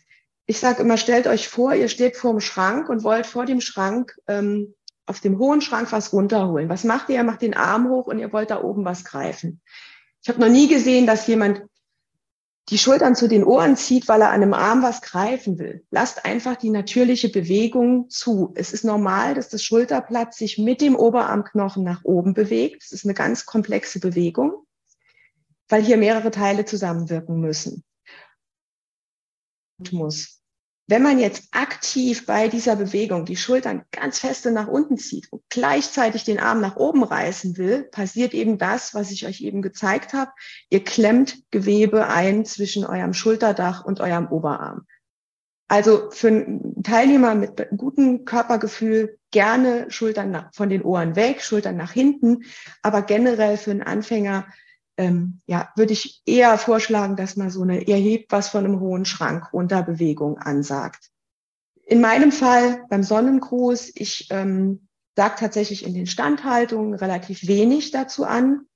ich 0.47 0.59
sage 0.59 0.83
immer, 0.83 0.97
stellt 0.97 1.27
euch 1.27 1.49
vor, 1.49 1.75
ihr 1.75 1.89
steht 1.89 2.17
vor 2.17 2.31
dem 2.31 2.41
Schrank 2.41 2.89
und 2.89 3.03
wollt 3.03 3.27
vor 3.27 3.47
dem 3.47 3.61
Schrank 3.61 4.17
ähm, 4.29 4.75
auf 5.05 5.21
dem 5.21 5.39
hohen 5.39 5.61
Schrank 5.61 5.91
was 5.93 6.13
runterholen. 6.13 6.69
Was 6.69 6.85
macht 6.85 7.09
ihr? 7.09 7.17
Ihr 7.17 7.25
macht 7.25 7.43
den 7.43 7.55
Arm 7.55 7.89
hoch 7.89 8.07
und 8.07 8.19
ihr 8.19 8.33
wollt 8.33 8.51
da 8.51 8.63
oben 8.63 8.85
was 8.85 9.05
greifen. 9.05 9.61
Ich 10.23 10.29
habe 10.29 10.41
noch 10.41 10.49
nie 10.49 10.69
gesehen, 10.69 11.07
dass 11.07 11.27
jemand 11.27 11.63
die 12.69 12.79
Schultern 12.79 13.15
zu 13.15 13.29
den 13.29 13.45
Ohren 13.45 13.77
zieht, 13.77 14.09
weil 14.09 14.21
er 14.21 14.31
an 14.31 14.43
einem 14.43 14.55
Arm 14.55 14.83
was 14.83 15.01
greifen 15.01 15.59
will. 15.59 15.85
Lasst 15.91 16.25
einfach 16.25 16.57
die 16.57 16.71
natürliche 16.71 17.29
Bewegung 17.29 18.11
zu. 18.11 18.53
Es 18.57 18.73
ist 18.73 18.85
normal, 18.85 19.35
dass 19.35 19.49
das 19.49 19.63
Schulterblatt 19.63 20.35
sich 20.35 20.59
mit 20.59 20.81
dem 20.81 20.97
Oberarmknochen 20.97 21.85
nach 21.85 22.05
oben 22.05 22.35
bewegt. 22.35 22.83
Es 22.83 22.91
ist 22.91 23.05
eine 23.05 23.15
ganz 23.15 23.47
komplexe 23.47 24.01
Bewegung, 24.01 24.67
weil 25.69 25.83
hier 25.83 25.97
mehrere 25.97 26.33
Teile 26.33 26.65
zusammenwirken 26.65 27.41
müssen. 27.41 27.85
Muss. 29.93 30.36
Wenn 30.89 31.03
man 31.03 31.19
jetzt 31.19 31.49
aktiv 31.51 32.27
bei 32.27 32.47
dieser 32.47 32.77
Bewegung 32.77 33.25
die 33.25 33.37
Schultern 33.37 33.85
ganz 33.91 34.21
feste 34.21 34.53
nach 34.53 34.69
unten 34.69 34.97
zieht 34.97 35.33
und 35.33 35.43
gleichzeitig 35.51 36.23
den 36.23 36.39
Arm 36.39 36.61
nach 36.61 36.77
oben 36.77 37.03
reißen 37.03 37.57
will, 37.57 37.83
passiert 37.85 38.35
eben 38.35 38.57
das, 38.57 38.95
was 38.95 39.11
ich 39.11 39.27
euch 39.27 39.41
eben 39.41 39.63
gezeigt 39.63 40.13
habe. 40.13 40.31
Ihr 40.71 40.85
klemmt 40.85 41.43
Gewebe 41.51 42.07
ein 42.07 42.45
zwischen 42.45 42.87
eurem 42.87 43.15
Schulterdach 43.15 43.85
und 43.85 44.01
eurem 44.01 44.29
Oberarm. 44.29 44.87
Also 45.69 46.11
für 46.13 46.29
einen 46.29 46.85
Teilnehmer 46.85 47.35
mit 47.35 47.67
gutem 47.77 48.25
Körpergefühl 48.25 49.19
gerne 49.33 49.91
Schultern 49.91 50.49
von 50.53 50.69
den 50.69 50.83
Ohren 50.83 51.17
weg, 51.17 51.43
Schultern 51.43 51.77
nach 51.77 51.91
hinten, 51.91 52.45
aber 52.83 53.03
generell 53.03 53.57
für 53.57 53.73
einen 53.73 53.83
Anfänger 53.83 54.47
ähm, 54.97 55.41
ja, 55.47 55.71
würde 55.77 55.93
ich 55.93 56.23
eher 56.27 56.57
vorschlagen, 56.59 57.17
dass 57.17 57.37
man 57.37 57.51
so 57.51 57.63
eine, 57.63 57.83
ihr 57.83 57.97
hebt 57.97 58.33
was 58.33 58.49
von 58.49 58.65
einem 58.65 58.81
hohen 58.81 59.05
Schrank 59.05 59.53
runter 59.53 59.83
Bewegung 59.83 60.39
ansagt. 60.39 61.11
In 61.85 62.01
meinem 62.01 62.33
Fall 62.33 62.85
beim 62.89 63.03
Sonnengruß, 63.03 63.93
ich 63.95 64.29
ähm, 64.31 64.89
sage 65.15 65.37
tatsächlich 65.39 65.87
in 65.87 65.95
den 65.95 66.07
Standhaltungen 66.07 66.95
relativ 66.95 67.47
wenig 67.47 67.91
dazu 67.91 68.25
an. 68.25 68.67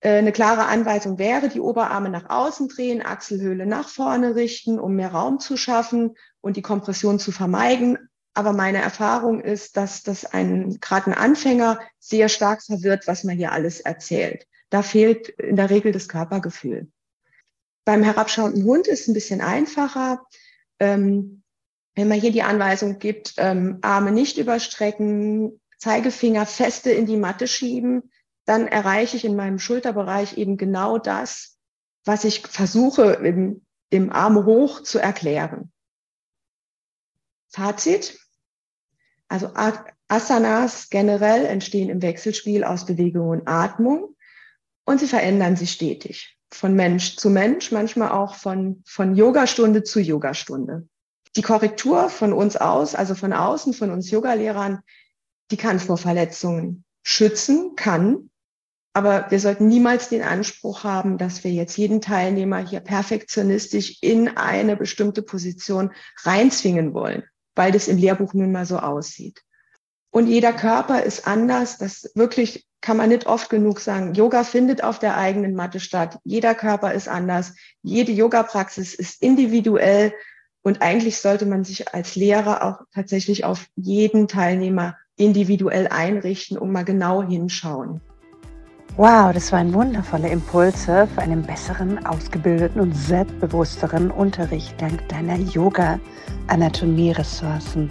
Äh, 0.00 0.18
eine 0.18 0.32
klare 0.32 0.66
Anweisung 0.66 1.18
wäre, 1.18 1.48
die 1.48 1.60
Oberarme 1.60 2.10
nach 2.10 2.30
außen 2.30 2.68
drehen, 2.68 3.04
Achselhöhle 3.04 3.66
nach 3.66 3.88
vorne 3.88 4.36
richten, 4.36 4.78
um 4.78 4.94
mehr 4.94 5.12
Raum 5.12 5.40
zu 5.40 5.56
schaffen 5.56 6.14
und 6.40 6.56
die 6.56 6.62
Kompression 6.62 7.18
zu 7.18 7.32
vermeiden. 7.32 7.98
Aber 8.34 8.52
meine 8.52 8.80
Erfahrung 8.80 9.40
ist, 9.40 9.76
dass 9.76 10.04
das 10.04 10.24
ein, 10.24 10.78
gerade 10.80 11.08
ein 11.08 11.18
Anfänger 11.18 11.80
sehr 11.98 12.28
stark 12.28 12.62
verwirrt, 12.62 13.08
was 13.08 13.24
man 13.24 13.36
hier 13.36 13.50
alles 13.50 13.80
erzählt. 13.80 14.46
Da 14.70 14.82
fehlt 14.82 15.28
in 15.28 15.56
der 15.56 15.70
Regel 15.70 15.92
das 15.92 16.08
Körpergefühl. 16.08 16.90
Beim 17.84 18.02
herabschauenden 18.02 18.64
Hund 18.64 18.86
ist 18.86 19.02
es 19.02 19.08
ein 19.08 19.14
bisschen 19.14 19.40
einfacher. 19.40 20.26
Ähm, 20.78 21.42
wenn 21.94 22.08
man 22.08 22.20
hier 22.20 22.32
die 22.32 22.42
Anweisung 22.42 22.98
gibt, 22.98 23.34
ähm, 23.38 23.78
Arme 23.80 24.12
nicht 24.12 24.38
überstrecken, 24.38 25.60
Zeigefinger 25.78 26.46
feste 26.46 26.90
in 26.90 27.06
die 27.06 27.16
Matte 27.16 27.48
schieben, 27.48 28.12
dann 28.44 28.66
erreiche 28.66 29.16
ich 29.16 29.24
in 29.24 29.36
meinem 29.36 29.58
Schulterbereich 29.58 30.36
eben 30.36 30.56
genau 30.56 30.98
das, 30.98 31.58
was 32.04 32.24
ich 32.24 32.46
versuche 32.46 33.14
im, 33.14 33.64
im 33.90 34.12
Arm 34.12 34.44
hoch 34.44 34.82
zu 34.82 34.98
erklären. 34.98 35.72
Fazit. 37.48 38.18
Also 39.28 39.52
Asanas 40.08 40.88
generell 40.88 41.44
entstehen 41.44 41.90
im 41.90 42.00
Wechselspiel 42.00 42.64
aus 42.64 42.86
Bewegung 42.86 43.28
und 43.28 43.46
Atmung 43.46 44.16
und 44.88 45.00
sie 45.00 45.06
verändern 45.06 45.54
sich 45.54 45.70
stetig. 45.72 46.38
Von 46.50 46.74
Mensch 46.74 47.16
zu 47.16 47.28
Mensch, 47.28 47.72
manchmal 47.72 48.10
auch 48.10 48.34
von, 48.34 48.82
von 48.86 49.14
Yogastunde 49.14 49.82
zu 49.82 50.00
Yogastunde. 50.00 50.88
Die 51.36 51.42
Korrektur 51.42 52.08
von 52.08 52.32
uns 52.32 52.56
aus, 52.56 52.94
also 52.94 53.14
von 53.14 53.34
außen, 53.34 53.74
von 53.74 53.90
uns 53.90 54.10
Yogalehrern, 54.10 54.80
die 55.50 55.58
kann 55.58 55.78
vor 55.78 55.98
Verletzungen 55.98 56.84
schützen, 57.02 57.76
kann, 57.76 58.30
aber 58.94 59.30
wir 59.30 59.40
sollten 59.40 59.68
niemals 59.68 60.08
den 60.08 60.22
Anspruch 60.22 60.84
haben, 60.84 61.18
dass 61.18 61.44
wir 61.44 61.52
jetzt 61.52 61.76
jeden 61.76 62.00
Teilnehmer 62.00 62.66
hier 62.66 62.80
perfektionistisch 62.80 63.98
in 64.00 64.28
eine 64.38 64.74
bestimmte 64.74 65.20
Position 65.20 65.92
reinzwingen 66.22 66.94
wollen, 66.94 67.24
weil 67.54 67.72
das 67.72 67.88
im 67.88 67.98
Lehrbuch 67.98 68.32
nun 68.32 68.52
mal 68.52 68.64
so 68.64 68.78
aussieht. 68.78 69.42
Und 70.10 70.28
jeder 70.28 70.54
Körper 70.54 71.02
ist 71.02 71.26
anders. 71.26 71.76
Das 71.76 72.10
wirklich 72.14 72.67
kann 72.80 72.96
man 72.96 73.08
nicht 73.08 73.26
oft 73.26 73.50
genug 73.50 73.80
sagen. 73.80 74.14
Yoga 74.14 74.44
findet 74.44 74.84
auf 74.84 74.98
der 74.98 75.16
eigenen 75.16 75.54
Matte 75.54 75.80
statt. 75.80 76.18
Jeder 76.24 76.54
Körper 76.54 76.92
ist 76.92 77.08
anders. 77.08 77.54
Jede 77.82 78.12
Yoga-Praxis 78.12 78.94
ist 78.94 79.22
individuell. 79.22 80.12
Und 80.62 80.82
eigentlich 80.82 81.20
sollte 81.20 81.46
man 81.46 81.64
sich 81.64 81.94
als 81.94 82.14
Lehrer 82.14 82.62
auch 82.62 82.82
tatsächlich 82.94 83.44
auf 83.44 83.66
jeden 83.76 84.28
Teilnehmer 84.28 84.96
individuell 85.16 85.88
einrichten 85.88 86.58
und 86.58 86.70
mal 86.70 86.84
genau 86.84 87.22
hinschauen. 87.22 88.00
Wow, 88.96 89.32
das 89.32 89.50
waren 89.52 89.74
wundervolle 89.74 90.28
Impulse 90.28 91.08
für 91.14 91.22
einen 91.22 91.42
besseren, 91.42 92.04
ausgebildeten 92.04 92.80
und 92.80 92.96
selbstbewussteren 92.96 94.10
Unterricht 94.10 94.74
dank 94.80 95.08
deiner 95.08 95.36
Yoga-Anatomie-Ressourcen. 95.36 97.90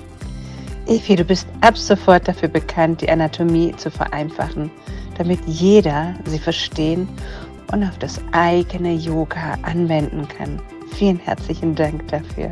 Evi, 0.88 1.18
du 1.18 1.26
bist 1.26 1.48
ab 1.60 1.78
sofort 1.78 2.30
dafür 2.30 2.48
bekannt, 2.48 3.02
die 3.02 3.10
Anatomie 3.10 3.76
zu 3.76 3.92
vereinfachen, 3.92 4.72
damit 5.18 5.40
jeder 5.46 6.16
sie 6.26 6.40
verstehen 6.40 7.10
und 7.74 7.84
auf 7.84 7.98
das 8.00 8.22
eigene 8.32 8.94
Yoga 8.94 9.58
anwenden 9.64 10.26
kann. 10.30 10.62
Vielen 10.94 11.20
herzlichen 11.20 11.76
Dank 11.76 12.08
dafür. 12.08 12.50